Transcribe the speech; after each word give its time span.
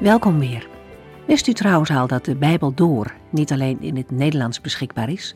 Welkom 0.00 0.38
weer. 0.38 0.68
Wist 1.26 1.46
u 1.46 1.52
trouwens 1.52 1.90
al 1.90 2.06
dat 2.06 2.24
de 2.24 2.36
Bijbel 2.36 2.74
Door 2.74 3.14
niet 3.30 3.52
alleen 3.52 3.80
in 3.80 3.96
het 3.96 4.10
Nederlands 4.10 4.60
beschikbaar 4.60 5.08
is? 5.08 5.34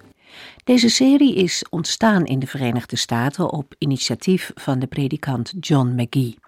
Deze 0.64 0.88
serie 0.88 1.34
is 1.34 1.64
ontstaan 1.70 2.24
in 2.24 2.38
de 2.38 2.46
Verenigde 2.46 2.96
Staten 2.96 3.52
op 3.52 3.74
initiatief 3.78 4.52
van 4.54 4.78
de 4.78 4.86
predikant 4.86 5.52
John 5.60 5.88
McGee. 5.96 6.38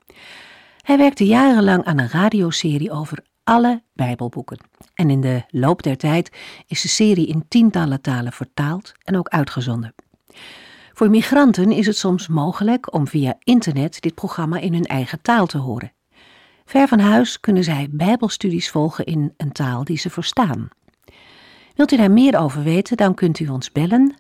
Hij 0.80 0.96
werkte 0.96 1.26
jarenlang 1.26 1.84
aan 1.84 1.98
een 1.98 2.08
radioserie 2.08 2.90
over 2.90 3.24
alle 3.44 3.82
Bijbelboeken. 3.92 4.58
En 4.94 5.10
in 5.10 5.20
de 5.20 5.42
loop 5.48 5.82
der 5.82 5.96
tijd 5.96 6.30
is 6.66 6.82
de 6.82 6.88
serie 6.88 7.26
in 7.26 7.44
tientallen 7.48 8.00
talen 8.00 8.32
vertaald 8.32 8.92
en 9.04 9.16
ook 9.16 9.28
uitgezonden. 9.28 9.94
Voor 10.92 11.10
migranten 11.10 11.72
is 11.72 11.86
het 11.86 11.96
soms 11.96 12.28
mogelijk 12.28 12.94
om 12.94 13.08
via 13.08 13.36
internet 13.38 14.00
dit 14.00 14.14
programma 14.14 14.58
in 14.58 14.72
hun 14.72 14.86
eigen 14.86 15.22
taal 15.22 15.46
te 15.46 15.58
horen. 15.58 15.92
Ver 16.66 16.88
van 16.88 16.98
huis 16.98 17.40
kunnen 17.40 17.64
zij 17.64 17.88
Bijbelstudies 17.90 18.70
volgen 18.70 19.04
in 19.04 19.34
een 19.36 19.52
taal 19.52 19.84
die 19.84 19.98
ze 19.98 20.10
verstaan. 20.10 20.68
Wilt 21.74 21.92
u 21.92 21.96
daar 21.96 22.10
meer 22.10 22.38
over 22.38 22.62
weten, 22.62 22.96
dan 22.96 23.14
kunt 23.14 23.38
u 23.38 23.48
ons 23.48 23.72
bellen 23.72 24.14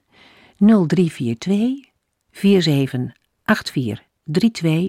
0342 0.58 1.90
478432 2.30 4.88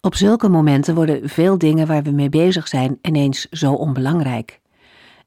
Op 0.00 0.14
zulke 0.14 0.48
momenten 0.48 0.94
worden 0.94 1.28
veel 1.28 1.58
dingen 1.58 1.86
waar 1.86 2.02
we 2.02 2.10
mee 2.10 2.28
bezig 2.28 2.68
zijn 2.68 2.98
ineens 3.02 3.48
zo 3.48 3.72
onbelangrijk. 3.72 4.60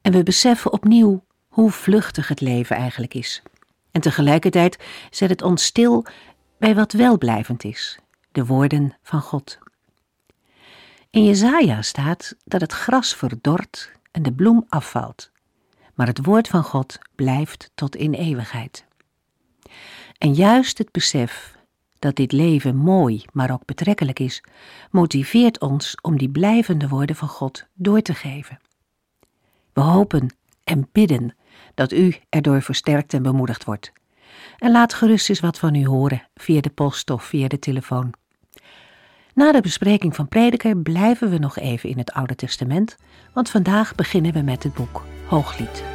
En 0.02 0.12
we 0.12 0.22
beseffen 0.22 0.72
opnieuw 0.72 1.24
hoe 1.48 1.70
vluchtig 1.70 2.28
het 2.28 2.40
leven 2.40 2.76
eigenlijk 2.76 3.14
is. 3.14 3.42
En 3.90 4.00
tegelijkertijd 4.00 4.78
zet 5.10 5.30
het 5.30 5.42
ons 5.42 5.64
stil 5.64 6.04
bij 6.58 6.74
wat 6.74 6.92
welblijvend 6.92 7.64
is, 7.64 7.98
de 8.34 8.46
woorden 8.46 8.96
van 9.02 9.20
God. 9.20 9.58
In 11.10 11.24
Jezaja 11.24 11.82
staat 11.82 12.36
dat 12.44 12.60
het 12.60 12.72
gras 12.72 13.14
verdort 13.14 13.92
en 14.10 14.22
de 14.22 14.32
bloem 14.32 14.64
afvalt, 14.68 15.30
maar 15.94 16.06
het 16.06 16.24
woord 16.24 16.48
van 16.48 16.62
God 16.62 16.98
blijft 17.14 17.70
tot 17.74 17.96
in 17.96 18.12
eeuwigheid. 18.12 18.84
En 20.18 20.32
juist 20.32 20.78
het 20.78 20.90
besef 20.90 21.56
dat 21.98 22.16
dit 22.16 22.32
leven 22.32 22.76
mooi, 22.76 23.24
maar 23.32 23.50
ook 23.50 23.64
betrekkelijk 23.64 24.18
is, 24.18 24.42
motiveert 24.90 25.60
ons 25.60 25.94
om 26.02 26.18
die 26.18 26.30
blijvende 26.30 26.88
woorden 26.88 27.16
van 27.16 27.28
God 27.28 27.66
door 27.74 28.02
te 28.02 28.14
geven. 28.14 28.58
We 29.72 29.80
hopen 29.80 30.36
en 30.64 30.88
bidden 30.92 31.34
dat 31.74 31.92
u 31.92 32.16
erdoor 32.28 32.62
versterkt 32.62 33.14
en 33.14 33.22
bemoedigd 33.22 33.64
wordt. 33.64 33.92
En 34.58 34.70
laat 34.70 34.94
gerust 34.94 35.28
eens 35.28 35.40
wat 35.40 35.58
van 35.58 35.74
u 35.74 35.86
horen 35.86 36.28
via 36.34 36.60
de 36.60 36.70
post 36.70 37.10
of 37.10 37.24
via 37.24 37.48
de 37.48 37.58
telefoon. 37.58 38.14
Na 39.34 39.52
de 39.52 39.60
bespreking 39.60 40.14
van 40.14 40.28
Prediker 40.28 40.76
blijven 40.76 41.30
we 41.30 41.38
nog 41.38 41.58
even 41.58 41.88
in 41.88 41.98
het 41.98 42.12
Oude 42.12 42.34
Testament, 42.34 42.96
want 43.32 43.50
vandaag 43.50 43.94
beginnen 43.94 44.32
we 44.32 44.42
met 44.42 44.62
het 44.62 44.74
boek 44.74 45.04
Hooglied. 45.26 45.93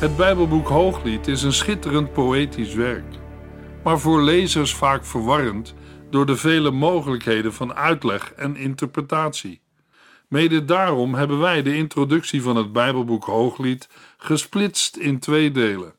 Het 0.00 0.16
Bijbelboek 0.16 0.68
Hooglied 0.68 1.26
is 1.26 1.42
een 1.42 1.52
schitterend 1.52 2.12
poëtisch 2.12 2.74
werk, 2.74 3.14
maar 3.84 3.98
voor 3.98 4.22
lezers 4.22 4.74
vaak 4.74 5.04
verwarrend 5.04 5.74
door 6.10 6.26
de 6.26 6.36
vele 6.36 6.70
mogelijkheden 6.70 7.52
van 7.52 7.74
uitleg 7.74 8.32
en 8.32 8.56
interpretatie. 8.56 9.60
Mede 10.28 10.64
daarom 10.64 11.14
hebben 11.14 11.38
wij 11.38 11.62
de 11.62 11.76
introductie 11.76 12.42
van 12.42 12.56
het 12.56 12.72
Bijbelboek 12.72 13.24
Hooglied 13.24 13.88
gesplitst 14.16 14.96
in 14.96 15.18
twee 15.18 15.50
delen. 15.50 15.94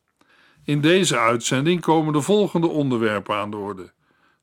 In 0.64 0.82
deze 0.82 1.18
uitzending 1.18 1.82
komen 1.82 2.14
de 2.14 2.22
volgende 2.22 2.68
onderwerpen 2.68 3.36
aan 3.36 3.52
de 3.52 3.58
orde: 3.58 3.92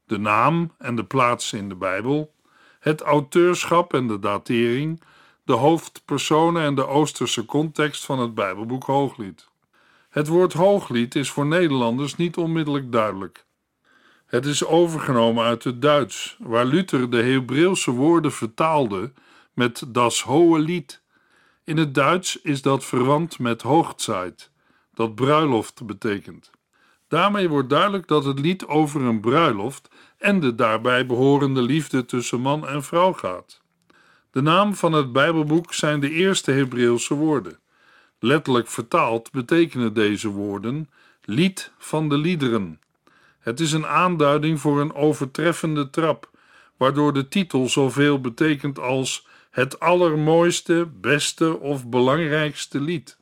de 0.06 0.18
naam 0.18 0.72
en 0.78 0.96
de 0.96 1.04
plaats 1.04 1.52
in 1.52 1.68
de 1.68 1.76
Bijbel, 1.76 2.34
het 2.80 3.00
auteurschap 3.00 3.94
en 3.94 4.06
de 4.06 4.18
datering, 4.18 5.02
de 5.48 5.54
hoofdpersonen 5.54 6.62
en 6.62 6.74
de 6.74 6.86
Oosterse 6.86 7.44
context 7.44 8.04
van 8.04 8.18
het 8.18 8.34
Bijbelboek 8.34 8.84
Hooglied. 8.84 9.48
Het 10.08 10.28
woord 10.28 10.52
hooglied 10.52 11.14
is 11.14 11.30
voor 11.30 11.46
Nederlanders 11.46 12.16
niet 12.16 12.36
onmiddellijk 12.36 12.92
duidelijk. 12.92 13.44
Het 14.26 14.46
is 14.46 14.64
overgenomen 14.64 15.44
uit 15.44 15.64
het 15.64 15.82
Duits, 15.82 16.36
waar 16.38 16.64
Luther 16.64 17.10
de 17.10 17.22
Hebreeuwse 17.22 17.90
woorden 17.90 18.32
vertaalde 18.32 19.12
met 19.52 19.84
das 19.88 20.22
hohe 20.22 20.58
lied. 20.58 21.02
In 21.64 21.76
het 21.76 21.94
Duits 21.94 22.40
is 22.40 22.62
dat 22.62 22.84
verwant 22.84 23.38
met 23.38 23.62
Hochzeit, 23.62 24.50
dat 24.94 25.14
bruiloft 25.14 25.86
betekent. 25.86 26.50
Daarmee 27.06 27.48
wordt 27.48 27.70
duidelijk 27.70 28.08
dat 28.08 28.24
het 28.24 28.38
lied 28.38 28.66
over 28.66 29.02
een 29.02 29.20
bruiloft 29.20 29.88
en 30.18 30.40
de 30.40 30.54
daarbij 30.54 31.06
behorende 31.06 31.62
liefde 31.62 32.04
tussen 32.04 32.40
man 32.40 32.66
en 32.66 32.82
vrouw 32.82 33.12
gaat. 33.12 33.66
De 34.30 34.42
naam 34.42 34.74
van 34.74 34.92
het 34.92 35.12
Bijbelboek 35.12 35.74
zijn 35.74 36.00
de 36.00 36.10
eerste 36.10 36.50
Hebreeuwse 36.50 37.14
woorden. 37.14 37.58
Letterlijk 38.18 38.68
vertaald 38.68 39.30
betekenen 39.30 39.94
deze 39.94 40.28
woorden 40.28 40.90
lied 41.24 41.72
van 41.78 42.08
de 42.08 42.16
liederen. 42.16 42.80
Het 43.38 43.60
is 43.60 43.72
een 43.72 43.86
aanduiding 43.86 44.60
voor 44.60 44.80
een 44.80 44.94
overtreffende 44.94 45.90
trap, 45.90 46.30
waardoor 46.76 47.12
de 47.12 47.28
titel 47.28 47.68
zoveel 47.68 48.20
betekent 48.20 48.78
als 48.78 49.26
het 49.50 49.80
allermooiste, 49.80 50.88
beste 51.00 51.58
of 51.58 51.88
belangrijkste 51.88 52.80
lied. 52.80 53.18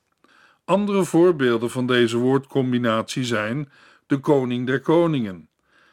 Andere 0.65 1.05
voorbeelden 1.05 1.71
van 1.71 1.87
deze 1.87 2.17
woordcombinatie 2.17 3.25
zijn 3.25 3.71
de 4.07 4.19
koning 4.19 4.67
der 4.67 4.81
koningen. 4.81 5.49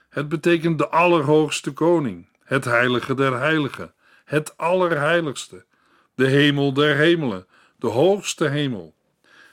Het 0.09 0.29
betekent 0.29 0.77
de 0.77 0.89
allerhoogste 0.89 1.71
koning, 1.71 2.27
het 2.43 2.65
heilige 2.65 3.13
der 3.13 3.39
heiligen, 3.39 3.93
het 4.25 4.57
allerheiligste, 4.57 5.65
de 6.15 6.27
hemel 6.27 6.73
der 6.73 6.95
hemelen, 6.95 7.47
de 7.75 7.87
hoogste 7.87 8.47
hemel. 8.47 8.93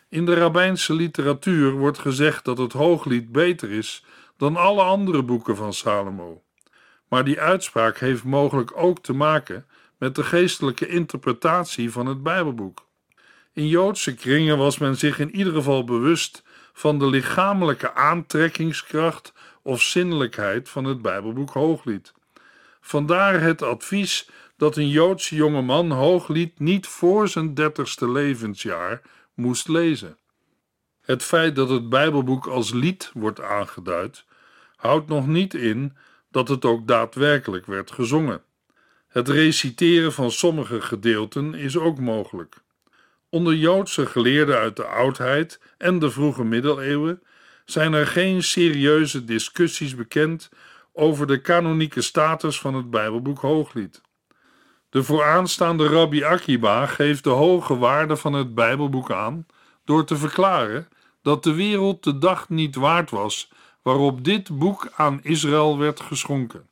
In 0.08 0.26
de 0.26 0.34
rabbijnse 0.34 0.94
literatuur 0.94 1.72
wordt 1.72 1.98
gezegd 1.98 2.44
dat 2.44 2.58
het 2.58 2.72
Hooglied 2.72 3.32
beter 3.32 3.70
is 3.70 4.04
dan 4.36 4.56
alle 4.56 4.82
andere 4.82 5.22
boeken 5.22 5.56
van 5.56 5.72
Salomo. 5.72 6.42
Maar 7.08 7.24
die 7.24 7.40
uitspraak 7.40 7.98
heeft 7.98 8.24
mogelijk 8.24 8.76
ook 8.76 9.02
te 9.02 9.12
maken 9.12 9.66
met 9.98 10.14
de 10.14 10.22
geestelijke 10.22 10.86
interpretatie 10.86 11.92
van 11.92 12.06
het 12.06 12.22
Bijbelboek. 12.22 12.86
In 13.52 13.68
Joodse 13.68 14.14
kringen 14.14 14.58
was 14.58 14.78
men 14.78 14.96
zich 14.96 15.18
in 15.18 15.36
ieder 15.36 15.52
geval 15.52 15.84
bewust 15.84 16.42
van 16.72 16.98
de 16.98 17.06
lichamelijke 17.06 17.94
aantrekkingskracht 17.94 19.32
of 19.62 19.82
zinnelijkheid 19.82 20.68
van 20.68 20.84
het 20.84 21.02
Bijbelboek 21.02 21.50
Hooglied. 21.50 22.12
Vandaar 22.80 23.40
het 23.40 23.62
advies 23.62 24.30
dat 24.60 24.76
een 24.76 24.88
Joodse 24.88 25.34
jongeman 25.34 25.90
Hooglied 25.90 26.58
niet 26.58 26.86
voor 26.86 27.28
zijn 27.28 27.54
dertigste 27.54 28.10
levensjaar 28.10 29.02
moest 29.34 29.68
lezen. 29.68 30.16
Het 31.00 31.22
feit 31.22 31.56
dat 31.56 31.68
het 31.68 31.88
Bijbelboek 31.88 32.46
als 32.46 32.72
lied 32.72 33.10
wordt 33.14 33.40
aangeduid, 33.40 34.24
houdt 34.76 35.08
nog 35.08 35.26
niet 35.26 35.54
in 35.54 35.96
dat 36.30 36.48
het 36.48 36.64
ook 36.64 36.86
daadwerkelijk 36.86 37.66
werd 37.66 37.90
gezongen. 37.90 38.42
Het 39.08 39.28
reciteren 39.28 40.12
van 40.12 40.30
sommige 40.30 40.80
gedeelten 40.80 41.54
is 41.54 41.76
ook 41.76 41.98
mogelijk. 41.98 42.56
Onder 43.28 43.54
Joodse 43.54 44.06
geleerden 44.06 44.58
uit 44.58 44.76
de 44.76 44.86
oudheid 44.86 45.60
en 45.78 45.98
de 45.98 46.10
vroege 46.10 46.44
middeleeuwen 46.44 47.22
zijn 47.64 47.92
er 47.92 48.06
geen 48.06 48.42
serieuze 48.42 49.24
discussies 49.24 49.94
bekend 49.94 50.48
over 50.92 51.26
de 51.26 51.40
kanonieke 51.40 52.00
status 52.00 52.60
van 52.60 52.74
het 52.74 52.90
Bijbelboek 52.90 53.38
Hooglied. 53.38 54.00
De 54.90 55.02
vooraanstaande 55.02 55.86
Rabbi 55.86 56.24
Akiba 56.24 56.86
geeft 56.86 57.24
de 57.24 57.30
hoge 57.30 57.78
waarde 57.78 58.16
van 58.16 58.32
het 58.32 58.54
Bijbelboek 58.54 59.10
aan 59.10 59.46
door 59.84 60.04
te 60.04 60.16
verklaren 60.16 60.88
dat 61.22 61.42
de 61.42 61.54
wereld 61.54 62.04
de 62.04 62.18
dag 62.18 62.48
niet 62.48 62.74
waard 62.74 63.10
was 63.10 63.52
waarop 63.82 64.24
dit 64.24 64.58
boek 64.58 64.92
aan 64.96 65.20
Israël 65.22 65.78
werd 65.78 66.00
geschonken. 66.00 66.68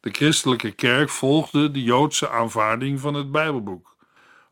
De 0.00 0.10
christelijke 0.10 0.70
kerk 0.70 1.08
volgde 1.10 1.70
de 1.70 1.82
Joodse 1.82 2.30
aanvaarding 2.30 3.00
van 3.00 3.14
het 3.14 3.32
Bijbelboek. 3.32 3.96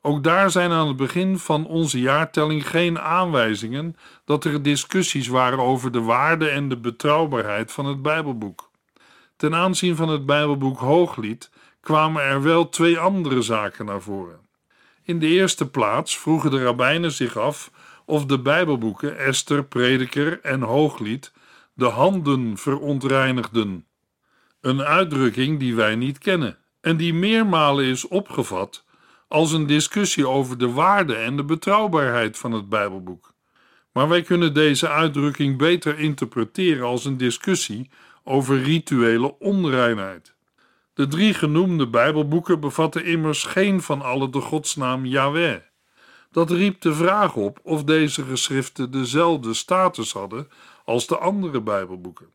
Ook 0.03 0.25
daar 0.25 0.51
zijn 0.51 0.71
aan 0.71 0.89
het 0.89 0.97
begin 0.97 1.39
van 1.39 1.67
onze 1.67 2.01
jaartelling 2.01 2.69
geen 2.69 2.99
aanwijzingen 2.99 3.97
dat 4.25 4.45
er 4.45 4.63
discussies 4.63 5.29
waren 5.29 5.59
over 5.59 5.93
de 5.93 6.01
waarde 6.01 6.49
en 6.49 6.69
de 6.69 6.77
betrouwbaarheid 6.77 7.73
van 7.73 7.87
het 7.87 8.03
Bijbelboek. 8.03 8.71
Ten 9.37 9.55
aanzien 9.55 9.97
van 9.97 10.09
het 10.09 10.27
Bijbelboek 10.27 10.79
Hooglied 10.79 11.51
kwamen 11.83 12.23
er 12.23 12.43
wel 12.43 12.69
twee 12.69 12.99
andere 12.99 13.43
zaken 13.43 13.87
naar 13.87 14.03
voren. 14.03 14.41
In 15.03 15.19
de 15.19 15.27
eerste 15.27 15.71
plaats 15.71 16.19
vroegen 16.19 16.51
de 16.51 16.63
rabbijnen 16.63 17.13
zich 17.13 17.37
af 17.37 17.71
of 18.05 18.27
de 18.27 18.39
Bijbelboeken 18.39 19.19
Esther, 19.19 19.65
Prediker 19.65 20.41
en 20.41 20.63
Hooglied 20.63 21.33
de 21.75 21.85
handen 21.85 22.57
verontreinigden. 22.57 23.87
Een 24.61 24.83
uitdrukking 24.83 25.59
die 25.59 25.75
wij 25.75 25.97
niet 25.97 26.19
kennen 26.19 26.59
en 26.81 26.97
die 26.97 27.15
meermalen 27.15 27.85
is 27.85 28.09
opgevat 28.09 28.85
als 29.29 29.53
een 29.53 29.67
discussie 29.67 30.29
over 30.29 30.59
de 30.59 30.71
waarde 30.71 31.15
en 31.15 31.37
de 31.37 31.45
betrouwbaarheid 31.45 32.39
van 32.39 32.53
het 32.53 32.69
Bijbelboek. 32.69 33.35
Maar 33.93 34.09
wij 34.09 34.23
kunnen 34.23 34.55
deze 34.55 34.89
uitdrukking 34.89 35.59
beter 35.59 35.99
interpreteren 35.99 36.87
als 36.87 37.05
een 37.05 37.17
discussie 37.17 37.91
over 38.25 38.63
rituele 38.63 39.39
onreinheid. 39.39 40.35
De 40.95 41.09
drie 41.09 41.35
genoemde 41.35 41.89
Bijbelboeken 41.89 42.61
bevatten 42.61 43.05
immers 43.05 43.45
geen 43.45 43.83
van 43.83 44.03
alle 44.03 44.31
de 44.31 44.41
godsnaam 44.41 45.07
Yahweh. 45.07 45.61
Dat 46.31 46.51
riep 46.51 46.81
de 46.81 46.95
vraag 46.95 47.35
op 47.35 47.61
of 47.63 47.85
deze 47.85 48.25
geschriften 48.25 48.91
dezelfde 48.91 49.55
status 49.55 50.13
hadden 50.13 50.49
als 50.85 51.07
de 51.07 51.19
andere 51.19 51.61
Bijbelboeken. 51.61 52.27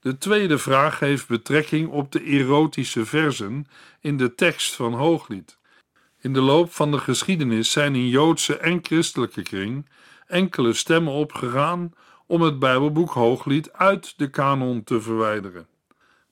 De 0.00 0.18
tweede 0.18 0.58
vraag 0.58 0.98
heeft 0.98 1.28
betrekking 1.28 1.88
op 1.88 2.12
de 2.12 2.22
erotische 2.22 3.04
versen 3.04 3.66
in 4.00 4.16
de 4.16 4.34
tekst 4.34 4.74
van 4.74 4.92
Hooglied. 4.92 5.58
In 6.20 6.32
de 6.32 6.40
loop 6.40 6.72
van 6.72 6.90
de 6.90 6.98
geschiedenis 6.98 7.70
zijn 7.70 7.94
in 7.94 8.08
Joodse 8.08 8.56
en 8.56 8.78
christelijke 8.82 9.42
kring 9.42 9.88
enkele 10.26 10.72
stemmen 10.72 11.12
opgegaan 11.12 11.92
om 12.26 12.40
het 12.40 12.58
Bijbelboek 12.58 13.10
Hooglied 13.10 13.72
uit 13.72 14.14
de 14.16 14.30
kanon 14.30 14.84
te 14.84 15.00
verwijderen. 15.00 15.66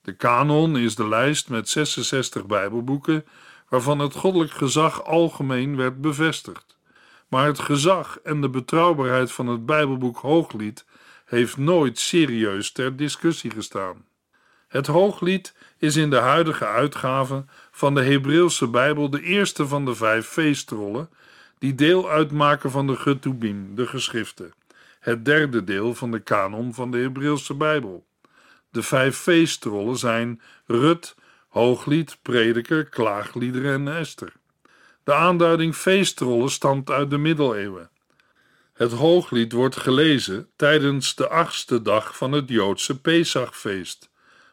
De 0.05 0.13
kanon 0.13 0.77
is 0.77 0.95
de 0.95 1.09
lijst 1.09 1.49
met 1.49 1.69
66 1.69 2.47
Bijbelboeken 2.47 3.25
waarvan 3.69 3.99
het 3.99 4.15
goddelijk 4.15 4.53
gezag 4.53 5.05
algemeen 5.05 5.77
werd 5.77 6.01
bevestigd. 6.01 6.77
Maar 7.29 7.47
het 7.47 7.59
gezag 7.59 8.19
en 8.23 8.41
de 8.41 8.49
betrouwbaarheid 8.49 9.33
van 9.33 9.47
het 9.47 9.67
Bijbelboek 9.67 10.17
Hooglied 10.17 10.85
heeft 11.25 11.57
nooit 11.57 11.99
serieus 11.99 12.73
ter 12.73 12.97
discussie 12.97 13.51
gestaan. 13.51 14.05
Het 14.69 14.87
Hooglied 14.87 15.55
is 15.79 15.97
in 15.97 16.11
de 16.11 16.19
huidige 16.19 16.67
uitgave 16.67 17.45
van 17.71 17.95
de 17.95 18.03
Hebreeuwse 18.03 18.69
Bijbel 18.69 19.11
de 19.11 19.23
eerste 19.23 19.67
van 19.67 19.85
de 19.85 19.95
vijf 19.95 20.27
feestrollen 20.27 21.09
die 21.59 21.75
deel 21.75 22.11
uitmaken 22.11 22.71
van 22.71 22.87
de 22.87 22.97
Getubim, 22.97 23.75
de 23.75 23.87
geschriften, 23.87 24.53
het 25.01 25.25
derde 25.25 25.65
deel 25.65 25.95
van 25.95 26.11
de 26.11 26.21
kanon 26.21 26.75
van 26.75 26.91
de 26.91 26.99
Hebreeuwse 26.99 27.55
Bijbel. 27.55 28.07
De 28.75 28.83
vijf 28.83 29.17
feestrollen 29.17 29.97
zijn 29.97 30.41
Rut, 30.67 31.15
Hooglied, 31.49 32.19
Prediker, 32.23 32.85
Klaagliederen 32.85 33.87
en 33.87 33.97
Esther. 33.97 34.33
De 35.05 35.15
aanduiding 35.15 35.75
feestrollen 35.75 36.51
stamt 36.51 36.91
uit 36.91 37.11
de 37.11 37.19
middeleeuwen. 37.19 37.91
Het 38.73 38.93
Hooglied 38.93 39.53
wordt 39.53 39.77
gelezen 39.77 40.49
tijdens 40.57 41.15
de 41.15 41.29
achtste 41.29 41.83
dag 41.83 42.17
van 42.17 42.33
het 42.33 42.49
Joodse 42.49 43.01
Pesachfeest, 43.01 44.11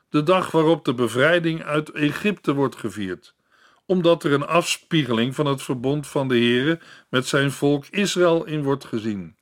de 0.09 0.23
dag 0.23 0.51
waarop 0.51 0.85
de 0.85 0.93
bevrijding 0.93 1.63
uit 1.63 1.91
Egypte 1.91 2.53
wordt 2.53 2.75
gevierd, 2.75 3.35
omdat 3.85 4.23
er 4.23 4.31
een 4.31 4.47
afspiegeling 4.47 5.35
van 5.35 5.45
het 5.45 5.61
verbond 5.61 6.07
van 6.07 6.27
de 6.27 6.37
Heere 6.37 6.79
met 7.09 7.27
zijn 7.27 7.51
volk 7.51 7.85
Israël 7.85 8.45
in 8.45 8.63
wordt 8.63 8.85
gezien. 8.85 9.35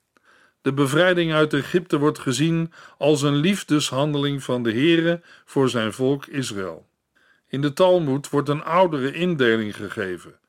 De 0.70 0.76
bevrijding 0.76 1.34
uit 1.34 1.54
Egypte 1.54 1.98
wordt 1.98 2.20
gezien 2.20 2.72
als 2.98 3.22
een 3.22 3.36
liefdeshandeling 3.36 4.44
van 4.44 4.64
de 4.64 4.72
Heere 4.72 5.22
voor 5.46 5.70
zijn 5.70 5.94
volk 5.94 6.26
Israël. 6.26 6.88
In 7.48 7.62
de 7.62 7.74
Talmud 7.74 8.30
wordt 8.30 8.50
een 8.50 8.64
oudere 8.64 9.14
indeling 9.14 9.76
gegeven. 9.76 10.40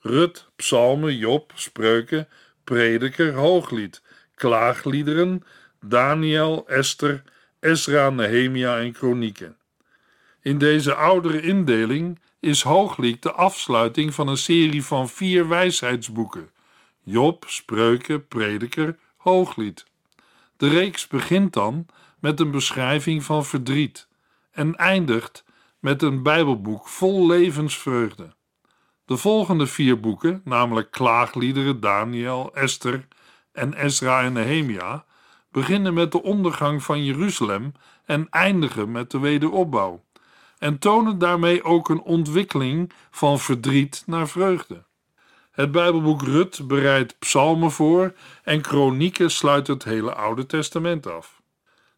Rut, 0.00 0.48
psalmen, 0.56 1.16
Job, 1.16 1.52
spreuken, 1.54 2.28
prediker, 2.64 3.32
hooglied, 3.32 4.02
klaagliederen, 4.34 5.44
Daniel, 5.80 6.68
Esther, 6.68 7.22
Ezra, 7.60 8.10
Nehemia 8.10 8.78
en 8.78 8.92
Kronieken. 8.92 9.56
In 10.42 10.58
deze 10.58 10.94
oudere 10.94 11.40
indeling 11.40 12.20
is 12.40 12.62
Hooglied 12.62 13.22
de 13.22 13.32
afsluiting 13.32 14.14
van 14.14 14.28
een 14.28 14.36
serie 14.36 14.84
van 14.84 15.08
vier 15.08 15.48
wijsheidsboeken: 15.48 16.50
Job, 17.02 17.44
Spreuken, 17.46 18.26
Prediker, 18.26 18.96
Hooglied. 19.28 19.84
De 20.56 20.68
reeks 20.68 21.06
begint 21.06 21.52
dan 21.52 21.86
met 22.18 22.40
een 22.40 22.50
beschrijving 22.50 23.22
van 23.24 23.44
verdriet 23.44 24.08
en 24.50 24.76
eindigt 24.76 25.44
met 25.78 26.02
een 26.02 26.22
Bijbelboek 26.22 26.88
vol 26.88 27.26
levensvreugde. 27.26 28.34
De 29.04 29.16
volgende 29.16 29.66
vier 29.66 30.00
boeken, 30.00 30.40
namelijk 30.44 30.90
Klaagliederen, 30.90 31.80
Daniel, 31.80 32.54
Esther 32.54 33.08
en 33.52 33.72
Ezra 33.72 34.22
en 34.22 34.32
Nehemia, 34.32 35.04
beginnen 35.50 35.94
met 35.94 36.12
de 36.12 36.22
ondergang 36.22 36.82
van 36.82 37.04
Jeruzalem 37.04 37.72
en 38.04 38.26
eindigen 38.30 38.90
met 38.90 39.10
de 39.10 39.18
wederopbouw, 39.18 40.04
en 40.58 40.78
tonen 40.78 41.18
daarmee 41.18 41.64
ook 41.64 41.88
een 41.88 42.02
ontwikkeling 42.02 42.92
van 43.10 43.38
verdriet 43.38 44.02
naar 44.06 44.28
vreugde. 44.28 44.84
Het 45.58 45.72
Bijbelboek 45.72 46.22
Rut 46.22 46.68
bereidt 46.68 47.18
psalmen 47.18 47.70
voor 47.70 48.12
en 48.42 48.60
kronieken 48.60 49.30
sluit 49.30 49.66
het 49.66 49.84
hele 49.84 50.14
Oude 50.14 50.46
Testament 50.46 51.06
af. 51.06 51.42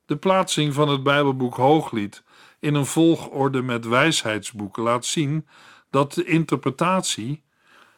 De 0.06 0.16
plaatsing 0.16 0.74
van 0.74 0.88
het 0.88 1.02
Bijbelboek 1.02 1.54
Hooglied 1.54 2.22
in 2.60 2.74
een 2.74 2.86
volgorde 2.86 3.62
met 3.62 3.86
wijsheidsboeken 3.86 4.82
laat 4.82 5.04
zien 5.04 5.46
dat 5.90 6.12
de 6.12 6.24
interpretatie 6.24 7.42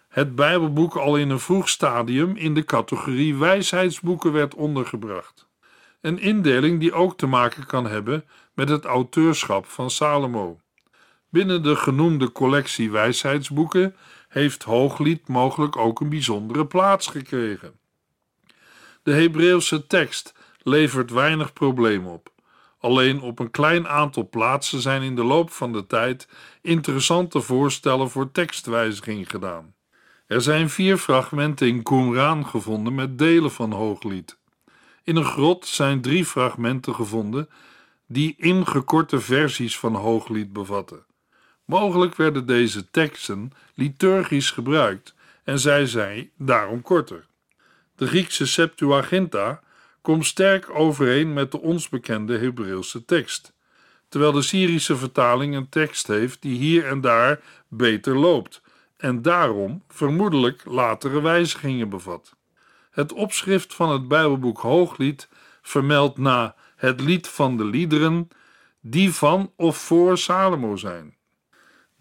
het 0.08 0.34
Bijbelboek 0.34 0.96
al 0.96 1.16
in 1.16 1.30
een 1.30 1.40
vroeg 1.40 1.68
stadium 1.68 2.36
in 2.36 2.54
de 2.54 2.64
categorie 2.64 3.36
wijsheidsboeken 3.36 4.32
werd 4.32 4.54
ondergebracht. 4.54 5.46
Een 6.00 6.18
indeling 6.18 6.80
die 6.80 6.92
ook 6.92 7.16
te 7.18 7.26
maken 7.26 7.66
kan 7.66 7.86
hebben 7.86 8.24
met 8.54 8.68
het 8.68 8.84
auteurschap 8.84 9.66
van 9.66 9.90
Salomo. 9.90 10.60
Binnen 11.28 11.62
de 11.62 11.76
genoemde 11.76 12.32
collectie 12.32 12.90
wijsheidsboeken 12.90 13.96
heeft 14.32 14.62
Hooglied 14.62 15.28
mogelijk 15.28 15.76
ook 15.76 16.00
een 16.00 16.08
bijzondere 16.08 16.66
plaats 16.66 17.06
gekregen. 17.06 17.72
De 19.02 19.12
Hebreeuwse 19.12 19.86
tekst 19.86 20.34
levert 20.62 21.10
weinig 21.10 21.52
probleem 21.52 22.06
op. 22.06 22.32
Alleen 22.78 23.20
op 23.20 23.38
een 23.38 23.50
klein 23.50 23.88
aantal 23.88 24.28
plaatsen 24.28 24.80
zijn 24.80 25.02
in 25.02 25.16
de 25.16 25.24
loop 25.24 25.50
van 25.50 25.72
de 25.72 25.86
tijd 25.86 26.28
interessante 26.62 27.40
voorstellen 27.40 28.10
voor 28.10 28.30
tekstwijziging 28.30 29.30
gedaan. 29.30 29.74
Er 30.26 30.40
zijn 30.40 30.70
vier 30.70 30.96
fragmenten 30.96 31.66
in 31.66 31.82
Qumran 31.82 32.46
gevonden 32.46 32.94
met 32.94 33.18
delen 33.18 33.50
van 33.50 33.72
Hooglied. 33.72 34.38
In 35.04 35.16
een 35.16 35.24
grot 35.24 35.66
zijn 35.66 36.00
drie 36.00 36.24
fragmenten 36.24 36.94
gevonden 36.94 37.48
die 38.06 38.34
ingekorte 38.38 39.20
versies 39.20 39.78
van 39.78 39.94
Hooglied 39.94 40.52
bevatten. 40.52 41.04
Mogelijk 41.72 42.14
werden 42.14 42.46
deze 42.46 42.90
teksten 42.90 43.52
liturgisch 43.74 44.50
gebruikt 44.50 45.14
en 45.44 45.58
zij 45.58 45.86
zijn 45.86 46.30
daarom 46.36 46.82
korter. 46.82 47.26
De 47.96 48.06
Griekse 48.06 48.46
Septuaginta 48.46 49.60
komt 50.00 50.26
sterk 50.26 50.70
overeen 50.70 51.32
met 51.32 51.50
de 51.50 51.60
ons 51.60 51.88
bekende 51.88 52.38
Hebreeuwse 52.38 53.04
tekst, 53.04 53.52
terwijl 54.08 54.32
de 54.32 54.42
Syrische 54.42 54.96
vertaling 54.96 55.54
een 55.54 55.68
tekst 55.68 56.06
heeft 56.06 56.42
die 56.42 56.56
hier 56.58 56.86
en 56.86 57.00
daar 57.00 57.40
beter 57.68 58.18
loopt 58.18 58.62
en 58.96 59.22
daarom 59.22 59.82
vermoedelijk 59.88 60.64
latere 60.64 61.20
wijzigingen 61.20 61.88
bevat. 61.88 62.34
Het 62.90 63.12
opschrift 63.12 63.74
van 63.74 63.90
het 63.90 64.08
Bijbelboek 64.08 64.58
Hooglied 64.58 65.28
vermeldt 65.62 66.18
na 66.18 66.54
het 66.76 67.00
lied 67.00 67.28
van 67.28 67.56
de 67.56 67.64
liederen 67.64 68.28
die 68.80 69.12
van 69.12 69.52
of 69.56 69.76
voor 69.76 70.18
Salomo 70.18 70.76
zijn. 70.76 71.20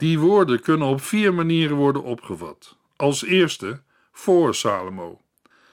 Die 0.02 0.20
woorden 0.20 0.62
kunnen 0.62 0.88
op 0.88 1.02
vier 1.02 1.34
manieren 1.34 1.76
worden 1.76 2.04
opgevat. 2.04 2.76
Als 2.96 3.24
eerste 3.24 3.82
voor 4.12 4.56
Salomo. 4.56 5.22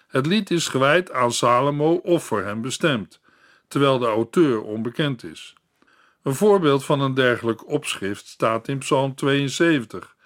Het 0.08 0.26
lied 0.26 0.50
is 0.50 0.68
gewijd 0.68 1.12
aan 1.12 1.32
Salomo 1.32 1.94
of 1.94 2.24
voor 2.24 2.42
hem 2.42 2.60
bestemd, 2.60 3.20
terwijl 3.68 3.98
de 3.98 4.06
auteur 4.06 4.62
onbekend 4.62 5.24
is. 5.24 5.54
Een 6.22 6.34
voorbeeld 6.34 6.84
van 6.84 7.00
een 7.00 7.14
dergelijk 7.14 7.68
opschrift 7.68 8.26
staat 8.26 8.68
in 8.68 8.78
Psalm 8.78 9.14
72, 9.14 10.16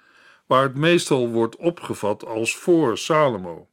waar 0.46 0.62
het 0.62 0.76
meestal 0.76 1.28
wordt 1.28 1.56
opgevat 1.56 2.26
als 2.26 2.56
voor 2.56 2.98
Salomo. 2.98 3.68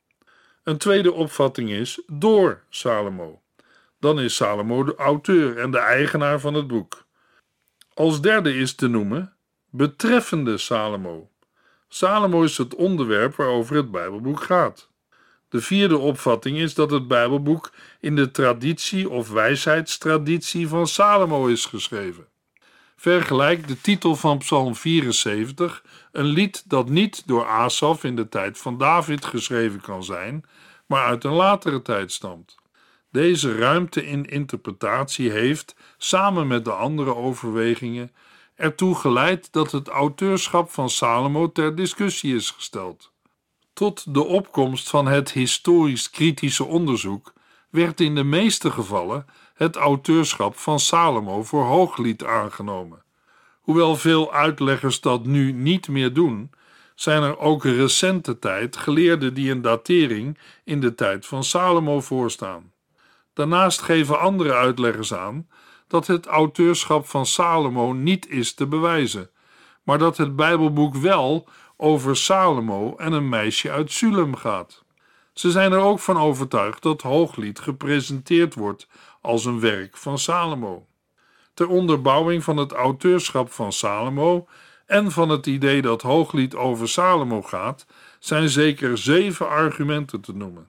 Een 0.64 0.78
tweede 0.78 1.12
opvatting 1.12 1.70
is 1.70 2.02
door 2.08 2.64
Salomo. 2.70 3.42
Dan 4.00 4.20
is 4.20 4.36
Salomo 4.36 4.84
de 4.84 4.96
auteur 4.96 5.58
en 5.58 5.72
de 5.72 5.80
eigenaar 5.80 6.40
van 6.40 6.54
het 6.54 6.68
boek. 6.68 7.06
Als 7.94 8.22
derde 8.22 8.56
is 8.56 8.76
te 8.76 8.88
noemen 8.88 9.34
betreffende 9.70 10.58
Salomo. 10.58 11.30
Salomo 11.88 12.44
is 12.44 12.58
het 12.58 12.76
onderwerp 12.76 13.36
waarover 13.36 13.76
het 13.76 13.92
Bijbelboek 13.92 14.44
gaat. 14.44 14.90
De 15.50 15.62
vierde 15.62 15.98
opvatting 15.98 16.58
is 16.58 16.74
dat 16.74 16.92
het 16.92 17.08
Bijbelboek 17.08 17.72
in 18.00 18.16
de 18.16 18.32
traditie 18.32 19.10
of 19.10 19.30
wijsheidstraditie 19.30 20.68
van 20.68 20.88
Salomo 20.88 21.48
is 21.48 21.66
geschreven. 21.66 22.28
Vergelijk 22.96 23.68
de 23.68 23.82
titel 23.82 24.16
van 24.16 24.38
Psalm 24.38 24.76
74, 24.76 25.84
een 26.12 26.26
lied 26.26 26.70
dat 26.70 26.90
niet 26.90 27.28
door 27.28 27.46
Asaf 27.46 28.04
in 28.04 28.16
de 28.16 28.30
tijd 28.30 28.58
van 28.58 28.78
David 28.78 29.26
geschreven 29.26 29.82
kan 29.82 30.04
zijn, 30.04 30.46
maar 30.86 31.06
uit 31.06 31.24
een 31.24 31.34
latere 31.34 31.82
tijd 31.82 32.12
stamt. 32.12 32.58
Deze 33.12 33.56
ruimte 33.56 34.06
in 34.06 34.26
interpretatie 34.26 35.32
heeft, 35.32 35.76
samen 35.98 36.48
met 36.48 36.66
de 36.66 36.74
andere 36.74 37.16
overwegingen, 37.16 38.12
ertoe 38.60 38.96
geleid 38.96 39.52
dat 39.52 39.72
het 39.72 39.88
auteurschap 39.88 40.72
van 40.72 40.90
Salomo 40.90 41.52
ter 41.52 41.76
discussie 41.76 42.36
is 42.36 42.52
gesteld. 42.52 43.12
Tot 43.74 44.14
de 44.14 44.24
opkomst 44.26 44.90
van 44.90 45.06
het 45.06 45.32
historisch-kritische 45.32 46.66
onderzoek 46.66 47.34
werd 47.70 48.02
in 48.02 48.16
de 48.16 48.24
meeste 48.24 48.72
gevallen 48.72 49.26
het 49.54 49.76
auteurschap 49.76 50.58
van 50.58 50.80
Salomo 50.80 51.44
voor 51.44 51.64
Hooglied 51.64 52.24
aangenomen. 52.24 53.04
Hoewel 53.62 53.96
veel 53.96 54.34
uitleggers 54.34 55.02
dat 55.02 55.26
nu 55.26 55.52
niet 55.52 55.88
meer 55.88 56.14
doen, 56.14 56.52
zijn 56.96 57.24
er 57.24 57.38
ook 57.38 57.64
recente 57.64 58.40
tijd 58.40 58.78
geleerden 58.78 59.34
die 59.34 59.52
een 59.52 59.62
datering 59.62 60.38
in 60.64 60.80
de 60.80 60.96
tijd 60.96 61.26
van 61.26 61.44
Salomo 61.44 62.02
voorstaan. 62.02 62.72
Daarnaast 63.34 63.82
geven 63.82 64.20
andere 64.20 64.54
uitleggers 64.54 65.14
aan 65.14 65.48
dat 65.90 66.08
het 66.08 66.26
auteurschap 66.26 67.08
van 67.08 67.26
Salomo 67.26 67.94
niet 67.94 68.30
is 68.30 68.54
te 68.54 68.68
bewijzen, 68.68 69.30
maar 69.84 69.98
dat 69.98 70.18
het 70.18 70.36
Bijbelboek 70.36 70.96
wel 70.96 71.48
over 71.78 72.18
Salomo 72.18 72.96
en 72.96 73.12
een 73.12 73.30
meisje 73.30 73.72
uit 73.72 73.92
Sulem 73.92 74.36
gaat. 74.36 74.84
Ze 75.34 75.52
zijn 75.52 75.72
er 75.72 75.80
ook 75.80 76.00
van 76.00 76.18
overtuigd 76.18 76.82
dat 76.82 77.02
Hooglied 77.02 77.60
gepresenteerd 77.60 78.54
wordt 78.56 78.88
als 79.22 79.46
een 79.46 79.60
werk 79.60 79.98
van 79.98 80.18
Salomo. 80.18 80.88
Ter 81.54 81.68
onderbouwing 81.68 82.44
van 82.44 82.58
het 82.58 82.72
auteurschap 82.72 83.52
van 83.52 83.74
Salomo 83.74 84.48
en 84.86 85.12
van 85.12 85.30
het 85.30 85.46
idee 85.46 85.82
dat 85.82 86.02
Hooglied 86.02 86.56
over 86.56 86.90
Salomo 86.90 87.42
gaat, 87.42 87.86
zijn 88.20 88.50
zeker 88.50 88.98
zeven 88.98 89.50
argumenten 89.50 90.22
te 90.22 90.34
noemen. 90.34 90.68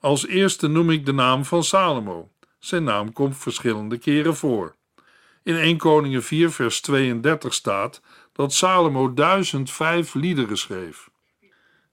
Als 0.00 0.26
eerste 0.26 0.68
noem 0.68 0.90
ik 0.90 1.06
de 1.06 1.12
naam 1.12 1.44
van 1.44 1.64
Salomo. 1.64 2.28
Zijn 2.64 2.84
naam 2.84 3.12
komt 3.12 3.36
verschillende 3.36 3.98
keren 3.98 4.36
voor. 4.36 4.74
In 5.42 5.56
1 5.56 5.76
Koningen 5.76 6.22
4 6.22 6.50
vers 6.50 6.80
32 6.80 7.54
staat 7.54 8.00
dat 8.32 8.52
Salomo 8.52 9.14
1005 9.14 10.14
liederen 10.14 10.58
schreef. 10.58 11.10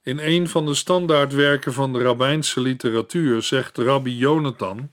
In 0.04 0.20
een 0.20 0.50
van 0.50 0.66
de 0.66 0.74
standaardwerken 0.74 1.74
van 1.74 1.94
de 1.94 2.04
rabbijnse 2.04 2.60
literatuur 2.62 3.42
zegt 3.42 3.78
rabbi 3.78 4.18
Jonathan 4.18 4.90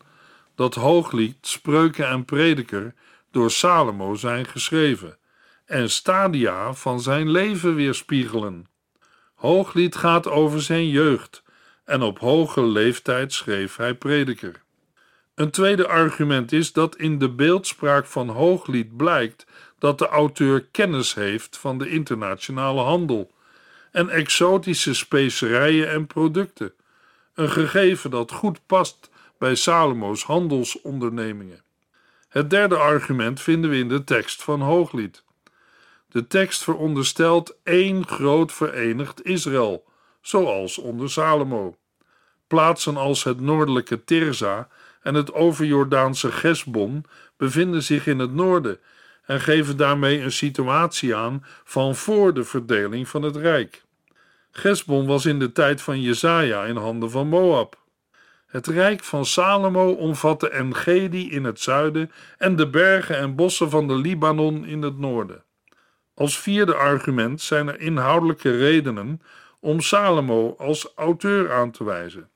dat 0.54 0.75
Hooglied, 0.75 1.37
Spreuken 1.40 2.08
en 2.08 2.25
Prediker 2.25 2.94
door 3.30 3.50
Salomo 3.50 4.14
zijn 4.14 4.47
geschreven 4.47 5.18
en 5.64 5.90
stadia 5.90 6.75
van 6.75 7.00
zijn 7.00 7.30
leven 7.30 7.75
weerspiegelen. 7.75 8.66
Hooglied 9.35 9.97
gaat 9.97 10.28
over 10.28 10.62
zijn 10.62 10.88
jeugd 10.88 11.42
en 11.85 12.02
op 12.02 12.18
hoge 12.18 12.62
leeftijd 12.62 13.32
schreef 13.32 13.76
hij 13.76 13.94
Prediker. 13.94 14.66
Een 15.38 15.50
tweede 15.50 15.88
argument 15.88 16.52
is 16.52 16.73
dat 16.73 16.97
in 16.97 17.18
de 17.18 17.28
beeldspraak 17.30 18.07
van 18.07 18.28
Hooglied 18.28 18.97
blijkt 18.97 19.47
dat 19.78 19.99
de 19.99 20.09
auteur 20.09 20.64
kennis 20.64 21.14
heeft 21.14 21.59
van 21.59 21.78
de 21.78 21.88
internationale 21.88 22.80
handel 22.80 23.30
en 23.92 24.09
exotische 24.09 24.95
specerijen 24.95 25.90
en 25.90 26.07
producten, 26.07 26.73
een 27.35 27.50
gegeven 27.50 28.11
dat 28.11 28.33
goed 28.33 28.66
past 28.66 29.11
bij 29.38 29.54
Salomo's 29.54 30.25
handelsondernemingen. 30.25 31.62
Het 32.28 32.50
derde 32.50 32.76
argument 32.76 33.40
vinden 33.40 33.71
we 33.71 33.76
in 33.76 33.88
de 33.88 34.04
tekst 34.04 34.42
van 34.42 34.61
Hooglied. 34.61 35.23
De 36.09 36.26
tekst 36.26 36.62
veronderstelt 36.62 37.57
één 37.62 38.07
groot 38.07 38.52
verenigd 38.52 39.25
Israël, 39.25 39.85
zoals 40.21 40.78
onder 40.78 41.11
Salomo. 41.11 41.76
Plaatsen 42.47 42.97
als 42.97 43.25
het 43.25 43.40
noordelijke 43.40 44.04
Tirza 44.04 44.68
en 45.02 45.14
het 45.14 45.33
overjordaanse 45.33 46.33
Gesbon 46.33 47.05
bevinden 47.37 47.83
zich 47.83 48.07
in 48.07 48.19
het 48.19 48.33
noorden 48.33 48.78
en 49.25 49.40
geven 49.40 49.76
daarmee 49.76 50.21
een 50.21 50.33
situatie 50.33 51.14
aan 51.14 51.45
van 51.64 51.95
voor 51.95 52.35
de 52.35 52.45
verdeling 52.45 53.09
van 53.09 53.23
het 53.23 53.37
rijk. 53.37 53.83
Gesbon 54.50 55.07
was 55.07 55.26
in 55.26 55.38
de 55.38 55.52
tijd 55.52 55.83
van 55.83 56.00
Jezaja 56.00 56.64
in 56.64 56.76
handen 56.76 57.11
van 57.11 57.28
Moab. 57.28 57.78
Het 58.47 58.67
rijk 58.67 59.05
van 59.05 59.25
Salomo 59.25 59.90
omvatte 59.90 60.49
Engedi 60.49 61.31
in 61.31 61.45
het 61.45 61.61
zuiden 61.61 62.12
en 62.38 62.57
de 62.57 62.69
bergen 62.69 63.17
en 63.17 63.35
bossen 63.35 63.71
van 63.71 63.88
de 63.88 63.95
Libanon 63.95 64.67
in 64.67 64.83
het 64.83 64.99
noorden. 64.99 65.43
Als 66.14 66.38
vierde 66.38 66.75
argument 66.75 67.40
zijn 67.40 67.69
er 67.69 67.81
inhoudelijke 67.81 68.57
redenen 68.57 69.23
om 69.61 69.81
Salomo 69.81 70.55
als 70.59 70.93
auteur 70.97 71.52
aan 71.52 71.71
te 71.71 71.85
wijzen. 71.85 72.28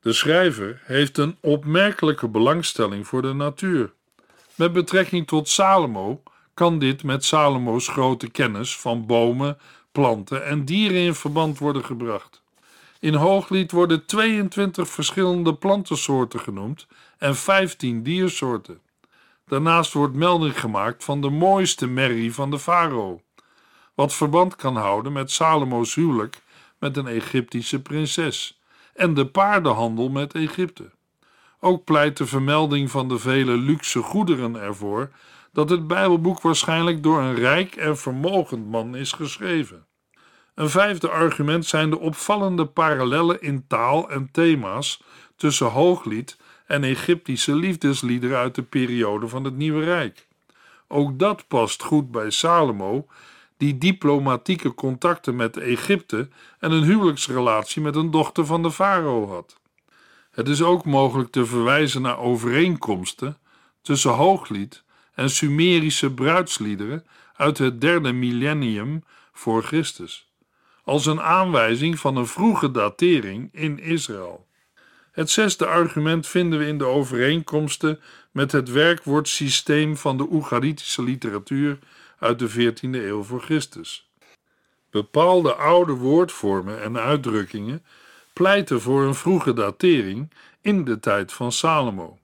De 0.00 0.12
schrijver 0.12 0.80
heeft 0.84 1.18
een 1.18 1.36
opmerkelijke 1.40 2.28
belangstelling 2.28 3.06
voor 3.06 3.22
de 3.22 3.32
natuur. 3.32 3.92
Met 4.54 4.72
betrekking 4.72 5.26
tot 5.26 5.48
Salomo 5.48 6.22
kan 6.54 6.78
dit 6.78 7.02
met 7.02 7.24
Salomo's 7.24 7.88
grote 7.88 8.30
kennis 8.30 8.78
van 8.78 9.06
bomen, 9.06 9.58
planten 9.92 10.46
en 10.46 10.64
dieren 10.64 11.00
in 11.00 11.14
verband 11.14 11.58
worden 11.58 11.84
gebracht. 11.84 12.42
In 13.00 13.14
Hooglied 13.14 13.72
worden 13.72 14.06
22 14.06 14.88
verschillende 14.88 15.54
plantensoorten 15.54 16.40
genoemd 16.40 16.86
en 17.18 17.36
15 17.36 18.02
diersoorten. 18.02 18.80
Daarnaast 19.46 19.92
wordt 19.92 20.14
melding 20.14 20.60
gemaakt 20.60 21.04
van 21.04 21.20
de 21.20 21.30
mooiste 21.30 21.86
merrie 21.86 22.34
van 22.34 22.50
de 22.50 22.58
farao, 22.58 23.20
wat 23.94 24.14
verband 24.14 24.56
kan 24.56 24.76
houden 24.76 25.12
met 25.12 25.30
Salomo's 25.30 25.94
huwelijk 25.94 26.42
met 26.78 26.96
een 26.96 27.06
Egyptische 27.06 27.82
prinses 27.82 28.59
en 28.94 29.14
de 29.14 29.26
paardenhandel 29.26 30.08
met 30.08 30.34
Egypte. 30.34 30.90
Ook 31.60 31.84
pleit 31.84 32.16
de 32.16 32.26
vermelding 32.26 32.90
van 32.90 33.08
de 33.08 33.18
vele 33.18 33.56
luxe 33.56 34.02
goederen 34.02 34.56
ervoor 34.56 35.10
dat 35.52 35.70
het 35.70 35.86
Bijbelboek 35.86 36.40
waarschijnlijk 36.40 37.02
door 37.02 37.20
een 37.20 37.34
rijk 37.34 37.76
en 37.76 37.98
vermogend 37.98 38.70
man 38.70 38.96
is 38.96 39.12
geschreven. 39.12 39.86
Een 40.54 40.70
vijfde 40.70 41.08
argument 41.08 41.66
zijn 41.66 41.90
de 41.90 41.98
opvallende 41.98 42.66
parallellen 42.66 43.42
in 43.42 43.66
taal 43.66 44.10
en 44.10 44.28
thema's 44.32 45.02
tussen 45.36 45.66
Hooglied 45.66 46.36
en 46.66 46.84
Egyptische 46.84 47.54
liefdesliederen 47.54 48.38
uit 48.38 48.54
de 48.54 48.62
periode 48.62 49.28
van 49.28 49.44
het 49.44 49.56
Nieuwe 49.56 49.84
Rijk. 49.84 50.28
Ook 50.88 51.18
dat 51.18 51.48
past 51.48 51.82
goed 51.82 52.10
bij 52.10 52.30
Salomo, 52.30 53.06
die 53.60 53.78
diplomatieke 53.78 54.74
contacten 54.74 55.36
met 55.36 55.56
Egypte 55.56 56.28
en 56.58 56.72
een 56.72 56.82
huwelijksrelatie 56.82 57.82
met 57.82 57.96
een 57.96 58.10
dochter 58.10 58.46
van 58.46 58.62
de 58.62 58.72
farao 58.72 59.28
had. 59.28 59.60
Het 60.30 60.48
is 60.48 60.62
ook 60.62 60.84
mogelijk 60.84 61.30
te 61.30 61.46
verwijzen 61.46 62.02
naar 62.02 62.18
overeenkomsten 62.18 63.38
tussen 63.82 64.10
Hooglied 64.10 64.82
en 65.14 65.30
Sumerische 65.30 66.10
bruidsliederen 66.14 67.06
uit 67.36 67.58
het 67.58 67.80
derde 67.80 68.12
millennium 68.12 69.04
voor 69.32 69.62
Christus, 69.62 70.32
als 70.84 71.06
een 71.06 71.20
aanwijzing 71.20 71.98
van 71.98 72.16
een 72.16 72.26
vroege 72.26 72.70
datering 72.70 73.48
in 73.52 73.78
Israël. 73.78 74.46
Het 75.12 75.30
zesde 75.30 75.66
argument 75.66 76.26
vinden 76.26 76.58
we 76.58 76.66
in 76.66 76.78
de 76.78 76.84
overeenkomsten 76.84 78.00
met 78.30 78.52
het 78.52 78.70
werkwoordsysteem 78.70 79.96
van 79.96 80.16
de 80.16 80.26
Oegaritische 80.30 81.02
literatuur 81.02 81.78
uit 82.20 82.38
de 82.38 82.50
14e 82.50 82.80
eeuw 82.80 83.22
voor 83.22 83.40
Christus. 83.40 84.10
Bepaalde 84.90 85.54
oude 85.54 85.92
woordvormen 85.92 86.82
en 86.82 86.98
uitdrukkingen 86.98 87.84
pleiten 88.32 88.80
voor 88.80 89.02
een 89.02 89.14
vroege 89.14 89.52
datering 89.52 90.32
in 90.60 90.84
de 90.84 91.00
tijd 91.00 91.32
van 91.32 91.52
Salomo. 91.52 92.18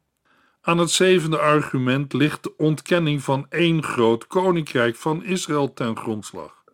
Aan 0.62 0.78
het 0.78 0.90
zevende 0.90 1.38
argument 1.38 2.12
ligt 2.12 2.42
de 2.42 2.56
ontkenning 2.56 3.22
van 3.22 3.46
één 3.48 3.82
groot 3.82 4.26
koninkrijk 4.26 4.96
van 4.96 5.24
Israël 5.24 5.72
ten 5.72 5.96
grondslag. 5.96 6.64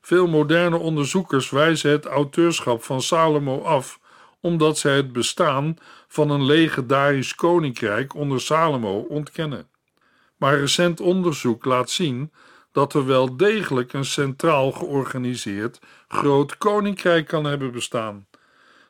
Veel 0.00 0.26
moderne 0.26 0.76
onderzoekers 0.76 1.50
wijzen 1.50 1.90
het 1.90 2.04
auteurschap 2.04 2.82
van 2.82 3.02
Salomo 3.02 3.62
af, 3.62 4.00
omdat 4.40 4.78
zij 4.78 4.96
het 4.96 5.12
bestaan 5.12 5.76
van 6.08 6.30
een 6.30 6.44
legendarisch 6.44 7.34
koninkrijk 7.34 8.14
onder 8.14 8.40
Salomo 8.40 8.98
ontkennen. 8.98 9.68
Maar 10.36 10.58
recent 10.58 11.00
onderzoek 11.00 11.64
laat 11.64 11.90
zien 11.90 12.32
dat 12.74 12.94
er 12.94 13.06
wel 13.06 13.36
degelijk 13.36 13.92
een 13.92 14.04
centraal 14.04 14.72
georganiseerd 14.72 15.78
groot 16.08 16.58
koninkrijk 16.58 17.26
kan 17.26 17.44
hebben 17.44 17.72
bestaan, 17.72 18.26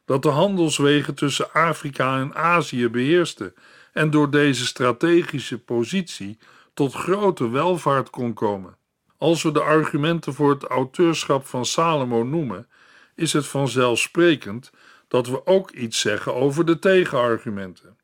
dat 0.04 0.22
de 0.22 0.28
handelswegen 0.28 1.14
tussen 1.14 1.52
Afrika 1.52 2.18
en 2.18 2.34
Azië 2.34 2.88
beheerste 2.88 3.52
en 3.92 4.10
door 4.10 4.30
deze 4.30 4.66
strategische 4.66 5.58
positie 5.58 6.38
tot 6.74 6.94
grote 6.94 7.50
welvaart 7.50 8.10
kon 8.10 8.32
komen. 8.32 8.76
Als 9.18 9.42
we 9.42 9.52
de 9.52 9.62
argumenten 9.62 10.34
voor 10.34 10.50
het 10.50 10.64
auteurschap 10.64 11.46
van 11.46 11.64
Salomo 11.64 12.22
noemen, 12.22 12.68
is 13.14 13.32
het 13.32 13.46
vanzelfsprekend 13.46 14.70
dat 15.08 15.26
we 15.26 15.46
ook 15.46 15.70
iets 15.70 16.00
zeggen 16.00 16.34
over 16.34 16.64
de 16.64 16.78
tegenargumenten. 16.78 17.98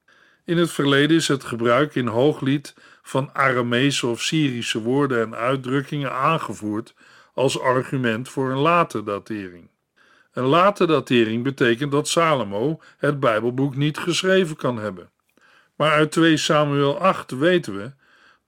In 0.44 0.56
het 0.56 0.70
verleden 0.70 1.16
is 1.16 1.28
het 1.28 1.44
gebruik 1.44 1.94
in 1.94 2.06
hooglied 2.06 2.74
van 3.02 3.30
Aramese 3.32 4.06
of 4.06 4.20
Syrische 4.20 4.82
woorden 4.82 5.20
en 5.20 5.34
uitdrukkingen 5.34 6.12
aangevoerd 6.12 6.94
als 7.34 7.60
argument 7.60 8.28
voor 8.28 8.50
een 8.50 8.58
late 8.58 9.02
datering. 9.02 9.68
Een 10.32 10.44
late 10.44 10.86
datering 10.86 11.42
betekent 11.42 11.92
dat 11.92 12.08
Salomo 12.08 12.80
het 12.98 13.20
Bijbelboek 13.20 13.76
niet 13.76 13.98
geschreven 13.98 14.56
kan 14.56 14.78
hebben. 14.78 15.10
Maar 15.76 15.90
uit 15.90 16.12
2 16.12 16.36
Samuel 16.36 16.98
8 16.98 17.30
weten 17.30 17.76
we 17.76 17.92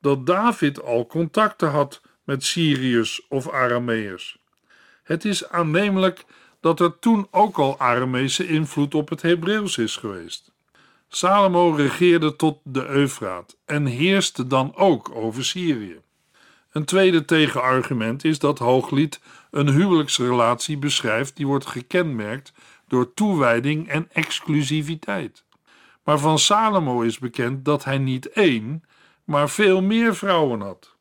dat 0.01 0.27
David 0.27 0.83
al 0.83 1.07
contacten 1.07 1.71
had 1.71 2.01
met 2.25 2.45
Syriërs 2.45 3.27
of 3.29 3.51
Arameërs. 3.51 4.39
Het 5.03 5.25
is 5.25 5.49
aannemelijk 5.49 6.25
dat 6.61 6.81
er 6.81 6.99
toen 6.99 7.29
ook 7.31 7.59
al 7.59 7.79
Aramese 7.79 8.47
invloed 8.47 8.95
op 8.95 9.09
het 9.09 9.23
Hebreeuws 9.23 9.79
is 9.79 9.97
geweest. 9.97 10.52
Salomo 11.15 11.71
regeerde 11.71 12.37
tot 12.37 12.59
de 12.65 12.87
Eufraat 12.87 13.57
en 13.65 13.87
heerste 13.87 14.47
dan 14.47 14.77
ook 14.77 15.11
over 15.15 15.45
Syrië. 15.45 16.01
Een 16.71 16.85
tweede 16.85 17.25
tegenargument 17.25 18.25
is 18.25 18.39
dat 18.39 18.59
Hooglied 18.59 19.21
een 19.51 19.69
huwelijksrelatie 19.69 20.77
beschrijft 20.77 21.37
die 21.37 21.47
wordt 21.47 21.67
gekenmerkt 21.67 22.53
door 22.89 23.15
toewijding 23.15 23.89
en 23.89 24.09
exclusiviteit. 24.13 25.45
Maar 26.05 26.19
van 26.19 26.39
Salomo 26.39 27.01
is 27.01 27.19
bekend 27.19 27.65
dat 27.65 27.85
hij 27.85 27.99
niet 27.99 28.31
één, 28.31 28.85
maar 29.25 29.51
veel 29.51 29.83
meer 29.83 30.15
vrouwen 30.15 30.61
had. 30.61 30.97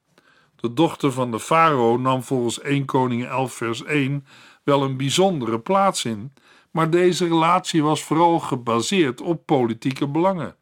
De 0.55 0.73
dochter 0.73 1.11
van 1.11 1.31
de 1.31 1.39
farao 1.39 1.97
nam 1.97 2.23
volgens 2.23 2.59
1 2.59 2.85
Koning 2.85 3.27
11 3.27 3.53
vers 3.53 3.83
1 3.83 4.25
wel 4.63 4.83
een 4.83 4.97
bijzondere 4.97 5.59
plaats 5.59 6.05
in, 6.05 6.33
maar 6.71 6.89
deze 6.89 7.27
relatie 7.27 7.83
was 7.83 8.03
vooral 8.03 8.39
gebaseerd 8.39 9.21
op 9.21 9.45
politieke 9.45 10.07
belangen. 10.07 10.55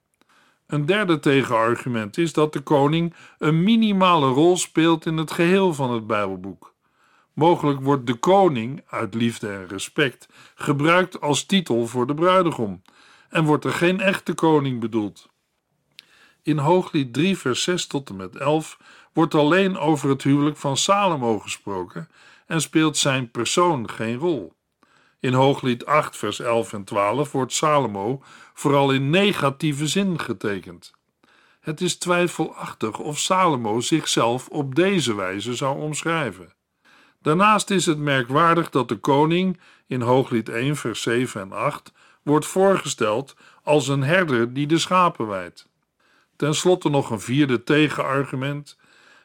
Een 0.67 0.85
derde 0.85 1.19
tegenargument 1.19 2.17
is 2.17 2.33
dat 2.33 2.53
de 2.53 2.61
koning 2.61 3.13
een 3.37 3.63
minimale 3.63 4.27
rol 4.27 4.57
speelt 4.57 5.05
in 5.05 5.17
het 5.17 5.31
geheel 5.31 5.73
van 5.73 5.91
het 5.91 6.07
Bijbelboek. 6.07 6.73
Mogelijk 7.33 7.81
wordt 7.81 8.07
de 8.07 8.13
koning, 8.13 8.83
uit 8.87 9.13
liefde 9.13 9.49
en 9.49 9.67
respect, 9.67 10.27
gebruikt 10.55 11.21
als 11.21 11.45
titel 11.45 11.87
voor 11.87 12.07
de 12.07 12.13
bruidegom 12.13 12.81
en 13.29 13.43
wordt 13.43 13.65
er 13.65 13.73
geen 13.73 13.99
echte 13.99 14.33
koning 14.33 14.79
bedoeld. 14.79 15.29
In 16.43 16.57
Hooglied 16.57 17.13
3, 17.13 17.37
vers 17.37 17.63
6 17.63 17.87
tot 17.87 18.09
en 18.09 18.15
met 18.15 18.35
11 18.35 18.77
wordt 19.13 19.35
alleen 19.35 19.77
over 19.77 20.09
het 20.09 20.23
huwelijk 20.23 20.57
van 20.57 20.77
Salomo 20.77 21.39
gesproken 21.39 22.09
en 22.45 22.61
speelt 22.61 22.97
zijn 22.97 23.31
persoon 23.31 23.89
geen 23.89 24.17
rol. 24.17 24.53
In 25.21 25.33
Hooglied 25.33 25.85
8, 25.85 26.17
vers 26.17 26.39
11 26.39 26.73
en 26.73 26.83
12 26.83 27.31
wordt 27.31 27.53
Salomo 27.53 28.23
vooral 28.53 28.91
in 28.91 29.09
negatieve 29.09 29.87
zin 29.87 30.19
getekend. 30.19 30.93
Het 31.59 31.81
is 31.81 31.97
twijfelachtig 31.97 32.99
of 32.99 33.19
Salomo 33.19 33.79
zichzelf 33.79 34.47
op 34.47 34.75
deze 34.75 35.15
wijze 35.15 35.55
zou 35.55 35.79
omschrijven. 35.79 36.53
Daarnaast 37.21 37.69
is 37.69 37.85
het 37.85 37.97
merkwaardig 37.97 38.69
dat 38.69 38.87
de 38.87 38.95
koning 38.95 39.59
in 39.87 40.01
Hooglied 40.01 40.49
1, 40.49 40.75
vers 40.75 41.01
7 41.01 41.41
en 41.41 41.51
8 41.51 41.91
wordt 42.23 42.45
voorgesteld 42.45 43.35
als 43.63 43.87
een 43.87 44.03
herder 44.03 44.53
die 44.53 44.67
de 44.67 44.77
schapen 44.77 45.27
wijdt. 45.27 45.69
Ten 46.35 46.55
slotte 46.55 46.89
nog 46.89 47.09
een 47.09 47.21
vierde 47.21 47.63
tegenargument. 47.63 48.77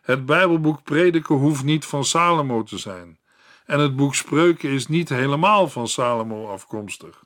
Het 0.02 0.26
Bijbelboek 0.26 0.82
Prediken 0.82 1.34
hoeft 1.34 1.64
niet 1.64 1.84
van 1.84 2.04
Salomo 2.04 2.62
te 2.62 2.78
zijn 2.78 3.18
en 3.64 3.80
het 3.80 3.96
boek 3.96 4.14
Spreuken 4.14 4.70
is 4.70 4.88
niet 4.88 5.08
helemaal 5.08 5.68
van 5.68 5.88
Salomo 5.88 6.48
afkomstig. 6.48 7.24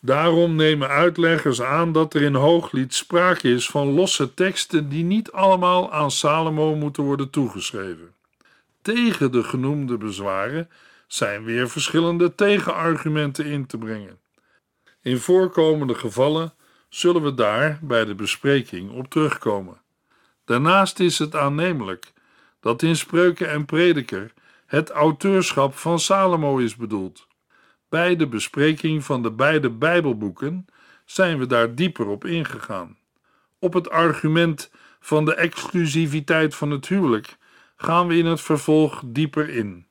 Daarom 0.00 0.54
nemen 0.54 0.88
uitleggers 0.88 1.62
aan 1.62 1.92
dat 1.92 2.14
er 2.14 2.22
in 2.22 2.34
Hooglied 2.34 2.94
sprake 2.94 3.48
is 3.48 3.70
van 3.70 3.92
losse 3.92 4.34
teksten 4.34 4.88
die 4.88 5.04
niet 5.04 5.32
allemaal 5.32 5.92
aan 5.92 6.10
Salomo 6.10 6.74
moeten 6.74 7.02
worden 7.02 7.30
toegeschreven. 7.30 8.14
Tegen 8.82 9.32
de 9.32 9.42
genoemde 9.42 9.96
bezwaren 9.96 10.68
zijn 11.06 11.44
weer 11.44 11.68
verschillende 11.68 12.34
tegenargumenten 12.34 13.44
in 13.44 13.66
te 13.66 13.78
brengen. 13.78 14.18
In 15.02 15.18
voorkomende 15.18 15.94
gevallen 15.94 16.52
zullen 16.88 17.22
we 17.22 17.34
daar 17.34 17.78
bij 17.82 18.04
de 18.04 18.14
bespreking 18.14 18.90
op 18.90 19.10
terugkomen. 19.10 19.80
Daarnaast 20.44 21.00
is 21.00 21.18
het 21.18 21.34
aannemelijk 21.36 22.12
dat 22.60 22.82
in 22.82 22.96
Spreuken 22.96 23.50
en 23.50 23.64
Prediker 23.64 24.32
het 24.74 24.90
auteurschap 24.90 25.74
van 25.74 25.98
Salomo 25.98 26.58
is 26.58 26.76
bedoeld. 26.76 27.26
Bij 27.88 28.16
de 28.16 28.26
bespreking 28.26 29.04
van 29.04 29.22
de 29.22 29.32
beide 29.32 29.70
Bijbelboeken 29.70 30.66
zijn 31.04 31.38
we 31.38 31.46
daar 31.46 31.74
dieper 31.74 32.06
op 32.06 32.24
ingegaan. 32.24 32.98
Op 33.58 33.72
het 33.72 33.90
argument 33.90 34.70
van 35.00 35.24
de 35.24 35.34
exclusiviteit 35.34 36.54
van 36.54 36.70
het 36.70 36.88
huwelijk 36.88 37.36
gaan 37.76 38.06
we 38.06 38.16
in 38.16 38.26
het 38.26 38.40
vervolg 38.40 39.02
dieper 39.06 39.48
in. 39.48 39.86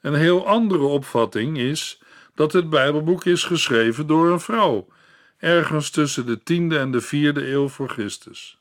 Een 0.00 0.14
heel 0.14 0.46
andere 0.46 0.84
opvatting 0.84 1.58
is 1.58 2.02
dat 2.34 2.52
het 2.52 2.70
Bijbelboek 2.70 3.24
is 3.24 3.44
geschreven 3.44 4.06
door 4.06 4.30
een 4.30 4.40
vrouw, 4.40 4.88
ergens 5.36 5.90
tussen 5.90 6.26
de 6.26 6.38
10e 6.38 6.76
en 6.76 6.90
de 6.90 7.02
4e 7.02 7.36
eeuw 7.36 7.68
voor 7.68 7.88
Christus. 7.88 8.58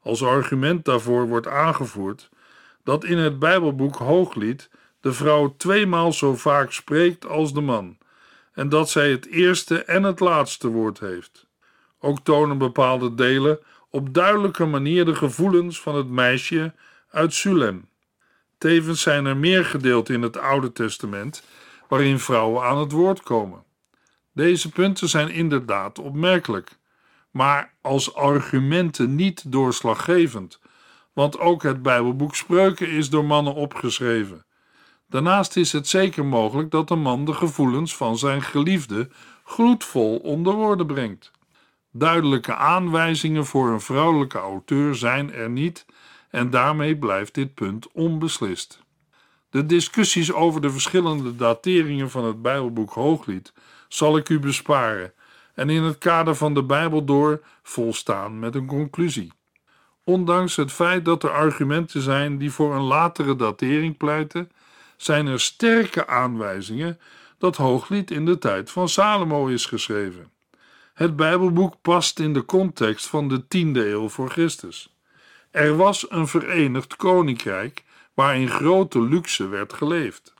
Als 0.00 0.22
argument 0.22 0.84
daarvoor 0.84 1.28
wordt 1.28 1.46
aangevoerd 1.46 2.28
dat 2.84 3.04
in 3.04 3.18
het 3.18 3.38
Bijbelboek 3.38 3.96
Hooglied 3.96 4.70
de 5.04 5.12
vrouw 5.12 5.54
tweemaal 5.56 6.12
zo 6.12 6.36
vaak 6.36 6.72
spreekt 6.72 7.26
als 7.26 7.52
de 7.52 7.60
man, 7.60 7.98
en 8.52 8.68
dat 8.68 8.90
zij 8.90 9.10
het 9.10 9.26
eerste 9.26 9.84
en 9.84 10.02
het 10.02 10.20
laatste 10.20 10.68
woord 10.68 11.00
heeft. 11.00 11.46
Ook 12.00 12.20
tonen 12.22 12.58
bepaalde 12.58 13.14
delen 13.14 13.58
op 13.90 14.14
duidelijke 14.14 14.64
manier 14.64 15.04
de 15.04 15.14
gevoelens 15.14 15.80
van 15.80 15.94
het 15.94 16.08
meisje 16.08 16.74
uit 17.10 17.34
Sulem. 17.34 17.88
Tevens 18.58 19.02
zijn 19.02 19.26
er 19.26 19.36
meer 19.36 19.64
gedeelten 19.64 20.14
in 20.14 20.22
het 20.22 20.36
Oude 20.36 20.72
Testament 20.72 21.44
waarin 21.88 22.18
vrouwen 22.18 22.62
aan 22.62 22.78
het 22.78 22.92
woord 22.92 23.22
komen. 23.22 23.64
Deze 24.32 24.70
punten 24.70 25.08
zijn 25.08 25.30
inderdaad 25.30 25.98
opmerkelijk, 25.98 26.78
maar 27.30 27.74
als 27.80 28.14
argumenten 28.14 29.14
niet 29.14 29.52
doorslaggevend, 29.52 30.60
want 31.12 31.38
ook 31.38 31.62
het 31.62 31.82
Bijbelboek 31.82 32.34
Spreuken 32.34 32.88
is 32.88 33.10
door 33.10 33.24
mannen 33.24 33.54
opgeschreven. 33.54 34.44
Daarnaast 35.08 35.56
is 35.56 35.72
het 35.72 35.88
zeker 35.88 36.24
mogelijk 36.24 36.70
dat 36.70 36.90
een 36.90 37.02
man 37.02 37.24
de 37.24 37.34
gevoelens 37.34 37.96
van 37.96 38.18
zijn 38.18 38.42
geliefde 38.42 39.08
gloedvol 39.44 40.16
onder 40.16 40.54
woorden 40.54 40.86
brengt. 40.86 41.30
Duidelijke 41.90 42.54
aanwijzingen 42.54 43.46
voor 43.46 43.68
een 43.68 43.80
vrouwelijke 43.80 44.38
auteur 44.38 44.94
zijn 44.94 45.32
er 45.32 45.50
niet 45.50 45.86
en 46.30 46.50
daarmee 46.50 46.96
blijft 46.96 47.34
dit 47.34 47.54
punt 47.54 47.92
onbeslist. 47.92 48.82
De 49.50 49.66
discussies 49.66 50.32
over 50.32 50.60
de 50.60 50.70
verschillende 50.70 51.36
dateringen 51.36 52.10
van 52.10 52.24
het 52.24 52.42
Bijbelboek 52.42 52.92
Hooglied 52.92 53.52
zal 53.88 54.16
ik 54.16 54.28
u 54.28 54.38
besparen 54.38 55.12
en 55.54 55.70
in 55.70 55.82
het 55.82 55.98
kader 55.98 56.34
van 56.34 56.54
de 56.54 56.62
Bijbel 56.62 57.04
door 57.04 57.42
volstaan 57.62 58.38
met 58.38 58.54
een 58.54 58.66
conclusie. 58.66 59.32
Ondanks 60.04 60.56
het 60.56 60.72
feit 60.72 61.04
dat 61.04 61.22
er 61.22 61.30
argumenten 61.30 62.02
zijn 62.02 62.38
die 62.38 62.50
voor 62.50 62.74
een 62.74 62.82
latere 62.82 63.36
datering 63.36 63.96
pleiten, 63.96 64.50
zijn 65.04 65.26
er 65.26 65.40
sterke 65.40 66.06
aanwijzingen 66.06 66.98
dat 67.38 67.56
Hooglied 67.56 68.10
in 68.10 68.24
de 68.24 68.38
tijd 68.38 68.70
van 68.70 68.88
Salomo 68.88 69.46
is 69.46 69.66
geschreven. 69.66 70.30
Het 70.94 71.16
Bijbelboek 71.16 71.74
past 71.82 72.18
in 72.18 72.32
de 72.32 72.44
context 72.44 73.06
van 73.06 73.28
de 73.28 73.48
tiende 73.48 73.88
eeuw 73.88 74.08
voor 74.08 74.30
Christus. 74.30 74.96
Er 75.50 75.76
was 75.76 76.10
een 76.10 76.26
verenigd 76.26 76.96
koninkrijk 76.96 77.84
waarin 78.14 78.48
grote 78.48 79.02
luxe 79.02 79.48
werd 79.48 79.72
geleefd. 79.72 80.34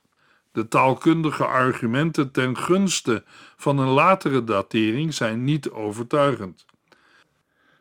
De 0.51 0.67
taalkundige 0.67 1.45
argumenten 1.45 2.31
ten 2.31 2.57
gunste 2.57 3.23
van 3.57 3.77
een 3.77 3.89
latere 3.89 4.43
datering 4.43 5.13
zijn 5.13 5.43
niet 5.43 5.69
overtuigend. 5.69 6.65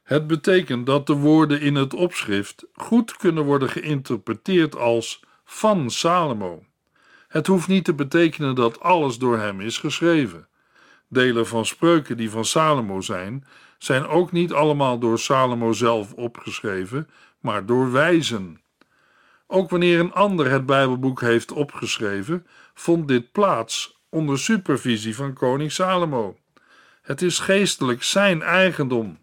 Het 0.02 0.26
betekent 0.26 0.86
dat 0.86 1.06
de 1.06 1.14
woorden 1.14 1.60
in 1.60 1.74
het 1.74 1.94
opschrift 1.94 2.64
goed 2.74 3.16
kunnen 3.16 3.44
worden 3.44 3.68
geïnterpreteerd 3.68 4.76
als 4.76 5.22
van 5.44 5.90
Salomo. 5.90 6.64
Het 7.34 7.46
hoeft 7.46 7.68
niet 7.68 7.84
te 7.84 7.94
betekenen 7.94 8.54
dat 8.54 8.80
alles 8.80 9.18
door 9.18 9.38
hem 9.38 9.60
is 9.60 9.78
geschreven. 9.78 10.46
Delen 11.08 11.46
van 11.46 11.66
spreuken 11.66 12.16
die 12.16 12.30
van 12.30 12.44
Salomo 12.44 13.00
zijn, 13.00 13.44
zijn 13.78 14.06
ook 14.06 14.32
niet 14.32 14.52
allemaal 14.52 14.98
door 14.98 15.18
Salomo 15.18 15.72
zelf 15.72 16.12
opgeschreven, 16.12 17.08
maar 17.40 17.66
door 17.66 17.92
wijzen. 17.92 18.60
Ook 19.46 19.70
wanneer 19.70 20.00
een 20.00 20.12
ander 20.12 20.50
het 20.50 20.66
Bijbelboek 20.66 21.20
heeft 21.20 21.52
opgeschreven, 21.52 22.46
vond 22.74 23.08
dit 23.08 23.32
plaats 23.32 24.00
onder 24.08 24.38
supervisie 24.38 25.16
van 25.16 25.32
koning 25.32 25.72
Salomo. 25.72 26.36
Het 27.02 27.22
is 27.22 27.38
geestelijk 27.38 28.02
zijn 28.02 28.42
eigendom. 28.42 29.18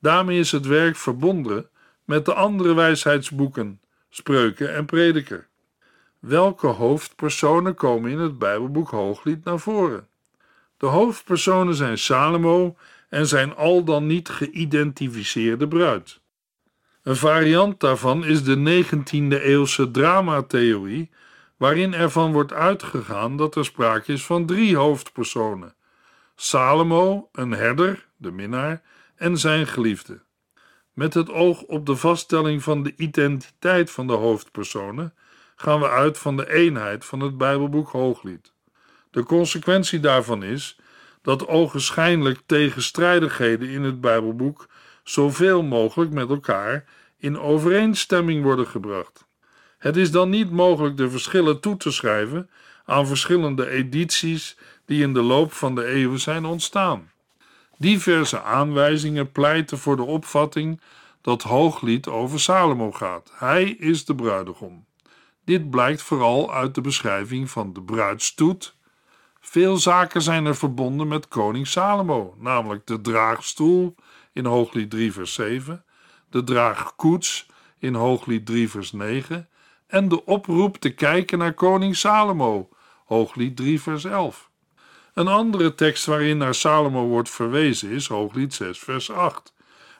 Daarmee 0.00 0.38
is 0.38 0.52
het 0.52 0.66
werk 0.66 0.96
verbonden 0.96 1.68
met 2.04 2.24
de 2.24 2.34
andere 2.34 2.74
wijsheidsboeken, 2.74 3.80
spreuken 4.08 4.74
en 4.74 4.84
prediker. 4.84 5.48
Welke 6.26 6.66
hoofdpersonen 6.66 7.74
komen 7.74 8.10
in 8.10 8.18
het 8.18 8.38
Bijbelboek 8.38 8.90
Hooglied 8.90 9.44
naar 9.44 9.58
voren? 9.58 10.08
De 10.76 10.86
hoofdpersonen 10.86 11.74
zijn 11.74 11.98
Salomo 11.98 12.76
en 13.08 13.26
zijn 13.26 13.56
al 13.56 13.84
dan 13.84 14.06
niet 14.06 14.28
geïdentificeerde 14.28 15.68
bruid. 15.68 16.20
Een 17.02 17.16
variant 17.16 17.80
daarvan 17.80 18.24
is 18.24 18.44
de 18.44 18.84
19e 18.84 19.42
eeuwse 19.42 19.90
dramatheorie, 19.90 21.10
waarin 21.56 21.94
ervan 21.94 22.32
wordt 22.32 22.52
uitgegaan 22.52 23.36
dat 23.36 23.56
er 23.56 23.64
sprake 23.64 24.12
is 24.12 24.24
van 24.24 24.46
drie 24.46 24.76
hoofdpersonen: 24.76 25.74
Salomo, 26.36 27.28
een 27.32 27.50
herder, 27.50 28.06
de 28.16 28.30
minnaar, 28.30 28.82
en 29.16 29.38
zijn 29.38 29.66
geliefde. 29.66 30.22
Met 30.92 31.14
het 31.14 31.30
oog 31.30 31.62
op 31.62 31.86
de 31.86 31.96
vaststelling 31.96 32.62
van 32.62 32.82
de 32.82 32.94
identiteit 32.96 33.90
van 33.90 34.06
de 34.06 34.12
hoofdpersonen 34.12 35.14
gaan 35.56 35.80
we 35.80 35.88
uit 35.88 36.18
van 36.18 36.36
de 36.36 36.54
eenheid 36.54 37.04
van 37.04 37.20
het 37.20 37.38
Bijbelboek 37.38 37.88
Hooglied. 37.88 38.52
De 39.10 39.22
consequentie 39.22 40.00
daarvan 40.00 40.42
is 40.42 40.78
dat 41.22 41.46
ogenschijnlijk 41.46 42.40
tegenstrijdigheden 42.46 43.68
in 43.68 43.82
het 43.82 44.00
Bijbelboek 44.00 44.68
zoveel 45.04 45.62
mogelijk 45.62 46.10
met 46.10 46.28
elkaar 46.28 46.84
in 47.18 47.38
overeenstemming 47.38 48.42
worden 48.42 48.66
gebracht. 48.66 49.26
Het 49.78 49.96
is 49.96 50.10
dan 50.10 50.30
niet 50.30 50.50
mogelijk 50.50 50.96
de 50.96 51.10
verschillen 51.10 51.60
toe 51.60 51.76
te 51.76 51.90
schrijven 51.90 52.50
aan 52.84 53.06
verschillende 53.06 53.68
edities 53.68 54.56
die 54.84 55.02
in 55.02 55.12
de 55.12 55.22
loop 55.22 55.52
van 55.52 55.74
de 55.74 55.84
eeuwen 55.84 56.20
zijn 56.20 56.44
ontstaan. 56.44 57.10
Diverse 57.78 58.42
aanwijzingen 58.42 59.32
pleiten 59.32 59.78
voor 59.78 59.96
de 59.96 60.02
opvatting 60.02 60.80
dat 61.20 61.42
Hooglied 61.42 62.08
over 62.08 62.40
Salomo 62.40 62.92
gaat. 62.92 63.32
Hij 63.34 63.64
is 63.64 64.04
de 64.04 64.14
bruidegom. 64.14 64.85
Dit 65.46 65.70
blijkt 65.70 66.02
vooral 66.02 66.54
uit 66.54 66.74
de 66.74 66.80
beschrijving 66.80 67.50
van 67.50 67.72
de 67.72 67.82
bruidstoet. 67.82 68.76
Veel 69.40 69.76
zaken 69.76 70.22
zijn 70.22 70.46
er 70.46 70.56
verbonden 70.56 71.08
met 71.08 71.28
koning 71.28 71.66
Salomo, 71.66 72.34
namelijk 72.38 72.86
de 72.86 73.00
draagstoel 73.00 73.94
in 74.32 74.44
Hooglied 74.44 74.90
3 74.90 75.12
vers 75.12 75.34
7, 75.34 75.84
de 76.30 76.44
draagkoets 76.44 77.46
in 77.78 77.94
Hooglied 77.94 78.46
3 78.46 78.70
vers 78.70 78.92
9 78.92 79.48
en 79.86 80.08
de 80.08 80.24
oproep 80.24 80.76
te 80.76 80.94
kijken 80.94 81.38
naar 81.38 81.54
koning 81.54 81.96
Salomo, 81.96 82.68
Hooglied 83.04 83.56
3 83.56 83.80
vers 83.80 84.04
11. 84.04 84.50
Een 85.14 85.28
andere 85.28 85.74
tekst 85.74 86.06
waarin 86.06 86.38
naar 86.38 86.54
Salomo 86.54 87.06
wordt 87.06 87.30
verwezen 87.30 87.90
is 87.90 88.08
Hooglied 88.08 88.54
6 88.54 88.78
vers 88.78 89.10
8, 89.10 89.54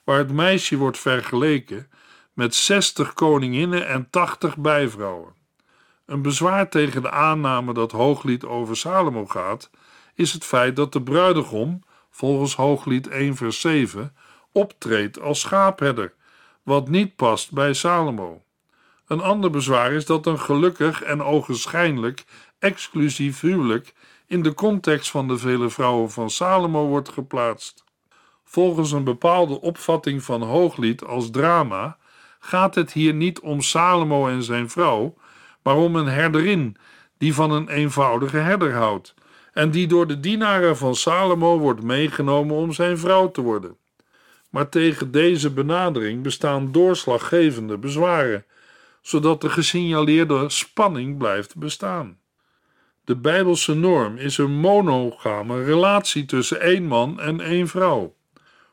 waar 0.05 0.19
het 0.19 0.33
meisje 0.33 0.77
wordt 0.77 0.99
vergeleken 0.99 1.91
met 2.33 2.55
60 2.55 3.13
koninginnen 3.13 3.87
en 3.89 4.11
80 4.11 4.57
bijvrouwen. 4.57 5.36
Een 6.07 6.23
bezwaar 6.23 6.69
tegen 6.69 7.03
de 7.03 7.11
aanname 7.11 7.73
dat 7.75 7.93
Hooglied 7.93 8.45
over 8.45 8.77
Salomo 8.77 9.27
gaat, 9.27 9.71
is 10.15 10.33
het 10.33 10.45
feit 10.45 10.77
dat 10.77 10.93
de 10.93 11.03
bruidegom, 11.03 11.83
volgens 12.11 12.57
Hooglied 12.57 13.09
1 13.09 13.37
vers 13.37 13.61
7, 13.61 14.17
optreedt 14.53 15.21
als 15.21 15.41
schaapherder, 15.41 16.15
wat 16.63 16.89
niet 16.89 17.17
past 17.17 17.53
bij 17.53 17.73
Salomo. 17.73 18.43
Een 19.07 19.21
ander 19.21 19.51
bezwaar 19.51 19.93
is 19.93 20.07
dat 20.07 20.27
een 20.27 20.41
gelukkig 20.41 21.03
en 21.03 21.23
ogenschijnlijk 21.23 22.25
exclusief 22.59 23.41
huwelijk 23.41 23.95
in 24.27 24.43
de 24.43 24.55
context 24.55 25.11
van 25.11 25.29
de 25.29 25.39
vele 25.39 25.71
vrouwen 25.71 26.11
van 26.11 26.31
Salomo 26.31 26.87
wordt 26.87 27.09
geplaatst. 27.09 27.85
Volgens 28.45 28.93
een 28.93 29.05
bepaalde 29.05 29.61
opvatting 29.61 30.23
van 30.23 30.43
Hooglied 30.43 31.05
als 31.05 31.31
drama 31.31 31.97
gaat 32.39 32.75
het 32.75 32.93
hier 32.93 33.15
niet 33.15 33.41
om 33.41 33.61
Salomo 33.61 34.29
en 34.29 34.43
zijn 34.43 34.71
vrouw, 34.71 35.15
maar 35.67 35.77
om 35.77 35.97
een 35.97 36.07
herderin 36.07 36.77
die 37.19 37.35
van 37.35 37.51
een 37.51 37.69
eenvoudige 37.69 38.37
herder 38.37 38.73
houdt 38.73 39.15
en 39.53 39.71
die 39.71 39.87
door 39.87 40.07
de 40.07 40.21
dienaren 40.21 40.77
van 40.77 40.95
Salomo 40.95 41.59
wordt 41.59 41.83
meegenomen 41.83 42.57
om 42.57 42.73
zijn 42.73 42.99
vrouw 42.99 43.31
te 43.31 43.41
worden. 43.41 43.77
Maar 44.51 44.69
tegen 44.69 45.11
deze 45.11 45.51
benadering 45.51 46.23
bestaan 46.23 46.73
doorslaggevende 46.73 47.79
bezwaren, 47.79 48.45
zodat 49.01 49.41
de 49.41 49.51
gesignaleerde 49.51 50.51
spanning 50.51 51.19
blijft 51.19 51.57
bestaan. 51.57 52.19
De 53.05 53.17
Bijbelse 53.17 53.75
norm 53.75 54.17
is 54.17 54.39
een 54.39 54.55
monogame 54.55 55.65
relatie 55.65 56.25
tussen 56.25 56.61
één 56.61 56.87
man 56.87 57.21
en 57.21 57.41
één 57.41 57.69
vrouw. 57.69 58.15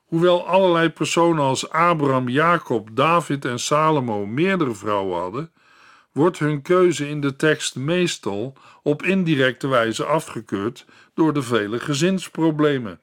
Hoewel 0.06 0.48
allerlei 0.48 0.90
personen 0.90 1.44
als 1.44 1.70
Abraham, 1.70 2.30
Jacob, 2.30 2.90
David 2.92 3.46
en 3.46 3.60
Salomo 3.60 4.26
meerdere 4.26 4.74
vrouwen 4.74 5.20
hadden, 5.20 5.52
wordt 6.14 6.40
hun 6.40 6.62
keuze 6.62 7.10
in 7.10 7.22
de 7.22 7.36
tekst 7.36 7.76
meestal 7.76 8.54
op 8.84 9.04
indirecte 9.04 9.68
wijze 9.68 10.06
afgekeurd 10.06 10.86
door 11.14 11.34
de 11.34 11.42
vele 11.42 11.80
gezinsproblemen. 11.80 13.00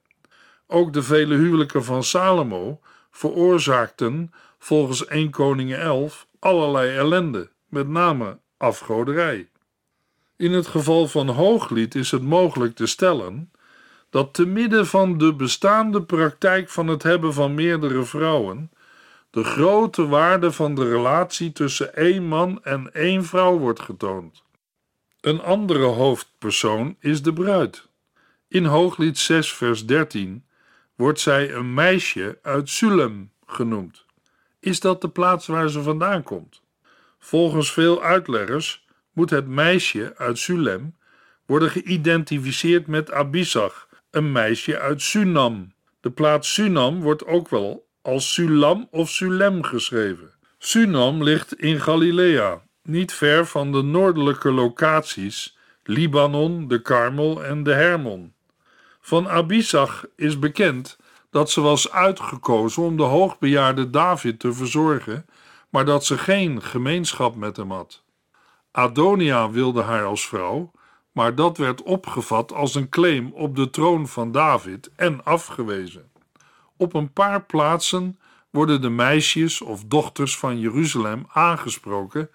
Ook 0.66 0.92
de 0.92 1.02
vele 1.02 1.34
huwelijken 1.34 1.84
van 1.84 2.04
Salomo 2.04 2.80
veroorzaakten 3.10 4.32
volgens 4.58 5.06
1 5.06 5.30
Koningen 5.30 5.80
11 5.80 6.26
allerlei 6.38 6.96
ellende, 6.96 7.50
met 7.68 7.88
name 7.88 8.38
afgoderij. 8.56 9.48
In 10.36 10.52
het 10.52 10.66
geval 10.66 11.08
van 11.08 11.28
Hooglied 11.28 11.94
is 11.94 12.10
het 12.10 12.22
mogelijk 12.22 12.74
te 12.74 12.86
stellen 12.86 13.50
dat 14.10 14.34
te 14.34 14.46
midden 14.46 14.86
van 14.86 15.18
de 15.18 15.34
bestaande 15.34 16.02
praktijk 16.02 16.68
van 16.68 16.86
het 16.86 17.02
hebben 17.02 17.32
van 17.32 17.54
meerdere 17.54 18.04
vrouwen 18.04 18.70
de 19.30 19.44
grote 19.44 20.06
waarde 20.06 20.52
van 20.52 20.74
de 20.74 20.88
relatie 20.88 21.52
tussen 21.52 21.94
één 21.94 22.26
man 22.26 22.62
en 22.62 22.92
één 22.92 23.24
vrouw 23.24 23.58
wordt 23.58 23.80
getoond. 23.80 24.42
Een 25.20 25.40
andere 25.40 25.84
hoofdpersoon 25.84 26.96
is 27.00 27.22
de 27.22 27.32
bruid. 27.32 27.88
In 28.48 28.64
Hooglied 28.64 29.18
6, 29.18 29.52
vers 29.52 29.86
13 29.86 30.44
wordt 30.94 31.20
zij 31.20 31.52
een 31.52 31.74
meisje 31.74 32.38
uit 32.42 32.68
Sulem 32.68 33.32
genoemd. 33.46 34.04
Is 34.60 34.80
dat 34.80 35.00
de 35.00 35.08
plaats 35.08 35.46
waar 35.46 35.68
ze 35.68 35.82
vandaan 35.82 36.22
komt? 36.22 36.62
Volgens 37.18 37.72
veel 37.72 38.02
uitleggers 38.02 38.86
moet 39.12 39.30
het 39.30 39.46
meisje 39.46 40.14
uit 40.16 40.38
Sulem 40.38 40.96
worden 41.46 41.70
geïdentificeerd 41.70 42.86
met 42.86 43.12
Abisag, 43.12 43.88
een 44.10 44.32
meisje 44.32 44.78
uit 44.78 45.02
Sunam. 45.02 45.72
De 46.00 46.10
plaats 46.10 46.54
Sunam 46.54 47.00
wordt 47.00 47.26
ook 47.26 47.48
wel 47.48 47.88
als 48.02 48.32
Sulam 48.34 48.88
of 48.90 49.10
Sulem 49.10 49.62
geschreven. 49.62 50.30
Sunam 50.58 51.22
ligt 51.22 51.54
in 51.54 51.80
Galilea, 51.80 52.62
niet 52.82 53.12
ver 53.12 53.46
van 53.46 53.72
de 53.72 53.82
noordelijke 53.82 54.52
locaties 54.52 55.58
Libanon, 55.82 56.68
de 56.68 56.82
Karmel 56.82 57.44
en 57.44 57.62
de 57.62 57.72
Hermon. 57.72 58.32
Van 59.00 59.28
Abisag 59.28 60.04
is 60.16 60.38
bekend 60.38 60.98
dat 61.30 61.50
ze 61.50 61.60
was 61.60 61.92
uitgekozen 61.92 62.82
om 62.82 62.96
de 62.96 63.02
hoogbejaarde 63.02 63.90
David 63.90 64.38
te 64.38 64.52
verzorgen, 64.52 65.26
maar 65.68 65.84
dat 65.84 66.04
ze 66.04 66.18
geen 66.18 66.62
gemeenschap 66.62 67.36
met 67.36 67.56
hem 67.56 67.70
had. 67.70 68.02
Adonia 68.70 69.50
wilde 69.50 69.82
haar 69.82 70.04
als 70.04 70.26
vrouw, 70.26 70.70
maar 71.12 71.34
dat 71.34 71.56
werd 71.56 71.82
opgevat 71.82 72.52
als 72.52 72.74
een 72.74 72.88
claim 72.88 73.32
op 73.32 73.56
de 73.56 73.70
troon 73.70 74.08
van 74.08 74.32
David 74.32 74.90
en 74.96 75.24
afgewezen. 75.24 76.09
Op 76.80 76.94
een 76.94 77.12
paar 77.12 77.42
plaatsen 77.42 78.18
worden 78.50 78.80
de 78.80 78.88
meisjes 78.88 79.60
of 79.60 79.84
dochters 79.84 80.38
van 80.38 80.60
Jeruzalem 80.60 81.26
aangesproken 81.28 82.30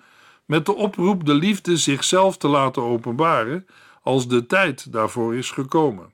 met 0.45 0.65
de 0.65 0.75
oproep 0.75 1.25
de 1.25 1.33
liefde 1.33 1.77
zichzelf 1.77 2.37
te 2.37 2.47
laten 2.47 2.81
openbaren 2.81 3.67
als 4.01 4.27
de 4.27 4.45
tijd 4.45 4.91
daarvoor 4.91 5.35
is 5.35 5.51
gekomen. 5.51 6.13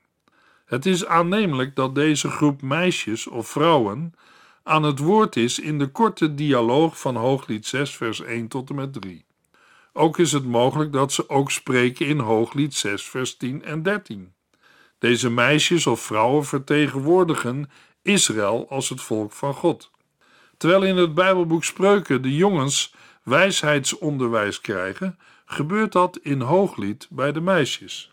Het 0.64 0.86
is 0.86 1.06
aannemelijk 1.06 1.76
dat 1.76 1.94
deze 1.94 2.30
groep 2.30 2.62
meisjes 2.62 3.26
of 3.26 3.48
vrouwen 3.48 4.14
aan 4.62 4.82
het 4.82 4.98
woord 4.98 5.36
is 5.36 5.58
in 5.58 5.78
de 5.78 5.86
korte 5.86 6.34
dialoog 6.34 7.00
van 7.00 7.16
Hooglied 7.16 7.66
6, 7.66 7.96
vers 7.96 8.20
1 8.20 8.48
tot 8.48 8.68
en 8.68 8.74
met 8.74 8.92
3. 8.92 9.24
Ook 9.92 10.18
is 10.18 10.32
het 10.32 10.44
mogelijk 10.44 10.92
dat 10.92 11.12
ze 11.12 11.28
ook 11.28 11.50
spreken 11.50 12.06
in 12.06 12.18
Hooglied 12.18 12.74
6, 12.74 13.02
vers 13.02 13.36
10 13.36 13.64
en 13.64 13.82
13. 13.82 14.32
Deze 14.98 15.30
meisjes 15.30 15.86
of 15.86 16.00
vrouwen 16.00 16.44
vertegenwoordigen 16.44 17.70
Israël 18.02 18.66
als 18.68 18.88
het 18.88 19.00
volk 19.00 19.32
van 19.32 19.54
God. 19.54 19.90
Terwijl 20.56 20.82
in 20.82 20.96
het 20.96 21.14
Bijbelboek 21.14 21.64
Spreuken 21.64 22.22
de 22.22 22.34
jongens 22.34 22.94
wijsheidsonderwijs 23.22 24.60
krijgen, 24.60 25.18
gebeurt 25.46 25.92
dat 25.92 26.18
in 26.22 26.40
Hooglied 26.40 27.06
bij 27.10 27.32
de 27.32 27.40
meisjes. 27.40 28.12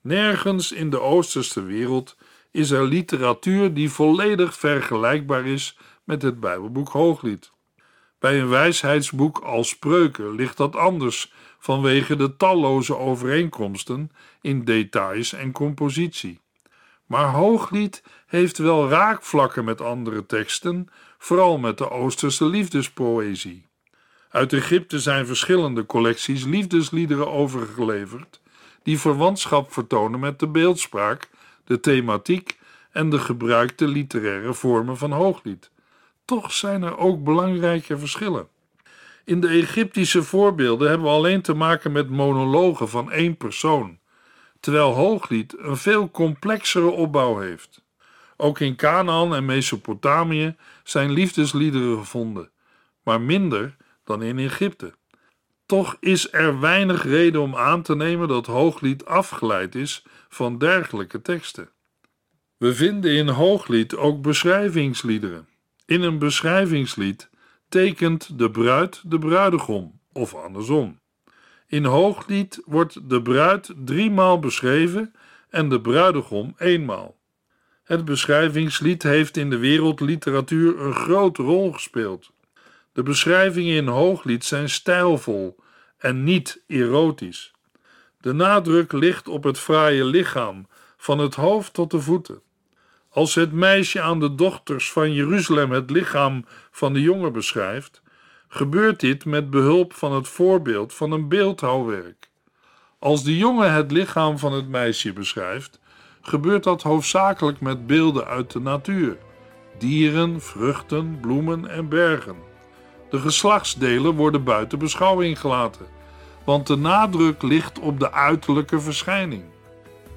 Nergens 0.00 0.72
in 0.72 0.90
de 0.90 1.00
Oosterse 1.00 1.62
wereld 1.62 2.16
is 2.50 2.70
er 2.70 2.84
literatuur 2.84 3.74
die 3.74 3.90
volledig 3.90 4.54
vergelijkbaar 4.54 5.46
is 5.46 5.78
met 6.04 6.22
het 6.22 6.40
Bijbelboek 6.40 6.88
Hooglied. 6.88 7.52
Bij 8.18 8.40
een 8.40 8.48
wijsheidsboek 8.48 9.38
als 9.38 9.68
Spreuken 9.68 10.34
ligt 10.34 10.56
dat 10.56 10.76
anders 10.76 11.32
vanwege 11.58 12.16
de 12.16 12.36
talloze 12.36 12.96
overeenkomsten 12.96 14.10
in 14.40 14.64
details 14.64 15.32
en 15.32 15.52
compositie. 15.52 16.40
Maar 17.06 17.30
Hooglied 17.30 18.02
heeft 18.34 18.58
wel 18.58 18.88
raakvlakken 18.88 19.64
met 19.64 19.80
andere 19.80 20.26
teksten, 20.26 20.88
vooral 21.18 21.58
met 21.58 21.78
de 21.78 21.90
Oosterse 21.90 22.44
liefdespoëzie. 22.46 23.66
Uit 24.30 24.52
Egypte 24.52 24.98
zijn 24.98 25.26
verschillende 25.26 25.86
collecties 25.86 26.44
liefdesliederen 26.44 27.32
overgeleverd, 27.32 28.40
die 28.82 29.00
verwantschap 29.00 29.72
vertonen 29.72 30.20
met 30.20 30.38
de 30.38 30.48
beeldspraak, 30.48 31.28
de 31.64 31.80
thematiek 31.80 32.58
en 32.90 33.10
de 33.10 33.18
gebruikte 33.18 33.88
literaire 33.88 34.54
vormen 34.54 34.96
van 34.96 35.12
Hooglied. 35.12 35.70
Toch 36.24 36.52
zijn 36.52 36.82
er 36.82 36.96
ook 36.98 37.24
belangrijke 37.24 37.98
verschillen. 37.98 38.48
In 39.24 39.40
de 39.40 39.48
Egyptische 39.48 40.22
voorbeelden 40.22 40.88
hebben 40.88 41.06
we 41.06 41.12
alleen 41.12 41.42
te 41.42 41.54
maken 41.54 41.92
met 41.92 42.10
monologen 42.10 42.88
van 42.88 43.12
één 43.12 43.36
persoon, 43.36 43.98
terwijl 44.60 44.92
Hooglied 44.92 45.54
een 45.58 45.76
veel 45.76 46.10
complexere 46.10 46.90
opbouw 46.90 47.38
heeft. 47.38 47.83
Ook 48.36 48.60
in 48.60 48.76
Canaan 48.76 49.34
en 49.34 49.44
Mesopotamië 49.44 50.56
zijn 50.82 51.10
liefdesliederen 51.10 51.98
gevonden, 51.98 52.50
maar 53.02 53.20
minder 53.20 53.76
dan 54.04 54.22
in 54.22 54.38
Egypte. 54.38 54.94
Toch 55.66 55.96
is 56.00 56.32
er 56.32 56.60
weinig 56.60 57.04
reden 57.04 57.40
om 57.40 57.56
aan 57.56 57.82
te 57.82 57.96
nemen 57.96 58.28
dat 58.28 58.46
Hooglied 58.46 59.04
afgeleid 59.04 59.74
is 59.74 60.04
van 60.28 60.58
dergelijke 60.58 61.22
teksten. 61.22 61.68
We 62.56 62.74
vinden 62.74 63.10
in 63.10 63.28
Hooglied 63.28 63.96
ook 63.96 64.22
beschrijvingsliederen. 64.22 65.48
In 65.86 66.02
een 66.02 66.18
beschrijvingslied 66.18 67.30
tekent 67.68 68.38
de 68.38 68.50
bruid 68.50 69.02
de 69.04 69.18
bruidegom, 69.18 70.00
of 70.12 70.34
andersom. 70.34 71.00
In 71.66 71.84
Hooglied 71.84 72.62
wordt 72.64 73.10
de 73.10 73.22
bruid 73.22 73.72
driemaal 73.76 74.38
beschreven 74.38 75.12
en 75.50 75.68
de 75.68 75.80
bruidegom 75.80 76.54
eenmaal. 76.58 77.16
Het 77.84 78.04
beschrijvingslied 78.04 79.02
heeft 79.02 79.36
in 79.36 79.50
de 79.50 79.56
wereldliteratuur 79.58 80.80
een 80.80 80.94
grote 80.94 81.42
rol 81.42 81.72
gespeeld. 81.72 82.30
De 82.92 83.02
beschrijvingen 83.02 83.76
in 83.76 83.86
Hooglied 83.86 84.44
zijn 84.44 84.68
stijlvol 84.68 85.56
en 85.98 86.24
niet 86.24 86.62
erotisch. 86.66 87.52
De 88.20 88.32
nadruk 88.32 88.92
ligt 88.92 89.28
op 89.28 89.44
het 89.44 89.58
fraaie 89.58 90.04
lichaam, 90.04 90.66
van 90.96 91.18
het 91.18 91.34
hoofd 91.34 91.72
tot 91.72 91.90
de 91.90 92.00
voeten. 92.00 92.40
Als 93.08 93.34
het 93.34 93.52
meisje 93.52 94.00
aan 94.00 94.20
de 94.20 94.34
dochters 94.34 94.92
van 94.92 95.12
Jeruzalem 95.12 95.70
het 95.70 95.90
lichaam 95.90 96.44
van 96.70 96.92
de 96.92 97.00
jongen 97.00 97.32
beschrijft, 97.32 98.02
gebeurt 98.48 99.00
dit 99.00 99.24
met 99.24 99.50
behulp 99.50 99.92
van 99.92 100.12
het 100.12 100.28
voorbeeld 100.28 100.94
van 100.94 101.12
een 101.12 101.28
beeldhouwwerk. 101.28 102.30
Als 102.98 103.24
de 103.24 103.36
jongen 103.36 103.72
het 103.72 103.90
lichaam 103.90 104.38
van 104.38 104.52
het 104.52 104.68
meisje 104.68 105.12
beschrijft, 105.12 105.80
gebeurt 106.26 106.64
dat 106.64 106.82
hoofdzakelijk 106.82 107.60
met 107.60 107.86
beelden 107.86 108.26
uit 108.26 108.50
de 108.50 108.60
natuur: 108.60 109.16
dieren, 109.78 110.40
vruchten, 110.40 111.18
bloemen 111.20 111.70
en 111.70 111.88
bergen. 111.88 112.36
De 113.10 113.18
geslachtsdelen 113.18 114.14
worden 114.14 114.44
buiten 114.44 114.78
beschouwing 114.78 115.40
gelaten, 115.40 115.86
want 116.44 116.66
de 116.66 116.76
nadruk 116.76 117.42
ligt 117.42 117.78
op 117.78 118.00
de 118.00 118.12
uiterlijke 118.12 118.80
verschijning. 118.80 119.42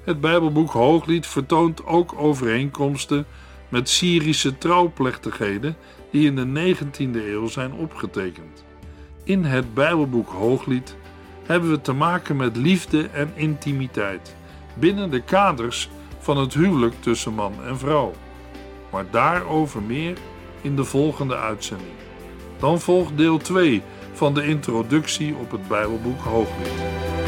Het 0.04 0.20
Bijbelboek 0.20 0.70
Hooglied 0.70 1.26
vertoont 1.26 1.86
ook 1.86 2.14
overeenkomsten 2.16 3.26
met 3.68 3.88
Syrische 3.88 4.58
trouwplechtigheden 4.58 5.76
die 6.10 6.26
in 6.26 6.36
de 6.36 6.74
19e 6.74 7.14
eeuw 7.14 7.46
zijn 7.46 7.72
opgetekend. 7.72 8.64
In 9.24 9.44
het 9.44 9.74
Bijbelboek 9.74 10.28
Hooglied 10.28 10.96
hebben 11.44 11.70
we 11.70 11.80
te 11.80 11.92
maken 11.92 12.36
met 12.36 12.56
liefde 12.56 13.08
en 13.08 13.32
intimiteit 13.34 14.36
binnen 14.78 15.10
de 15.10 15.22
kaders 15.22 15.88
van 16.18 16.36
het 16.36 16.54
huwelijk 16.54 16.94
tussen 17.00 17.34
man 17.34 17.52
en 17.64 17.78
vrouw. 17.78 18.12
Maar 18.90 19.04
daarover 19.10 19.82
meer 19.82 20.18
in 20.60 20.76
de 20.76 20.84
volgende 20.84 21.36
uitzending. 21.36 21.96
Dan 22.58 22.80
volgt 22.80 23.16
deel 23.16 23.38
2 23.38 23.82
van 24.12 24.34
de 24.34 24.46
introductie 24.46 25.34
op 25.34 25.50
het 25.50 25.68
Bijbelboek 25.68 26.20
Hooglied. 26.20 27.27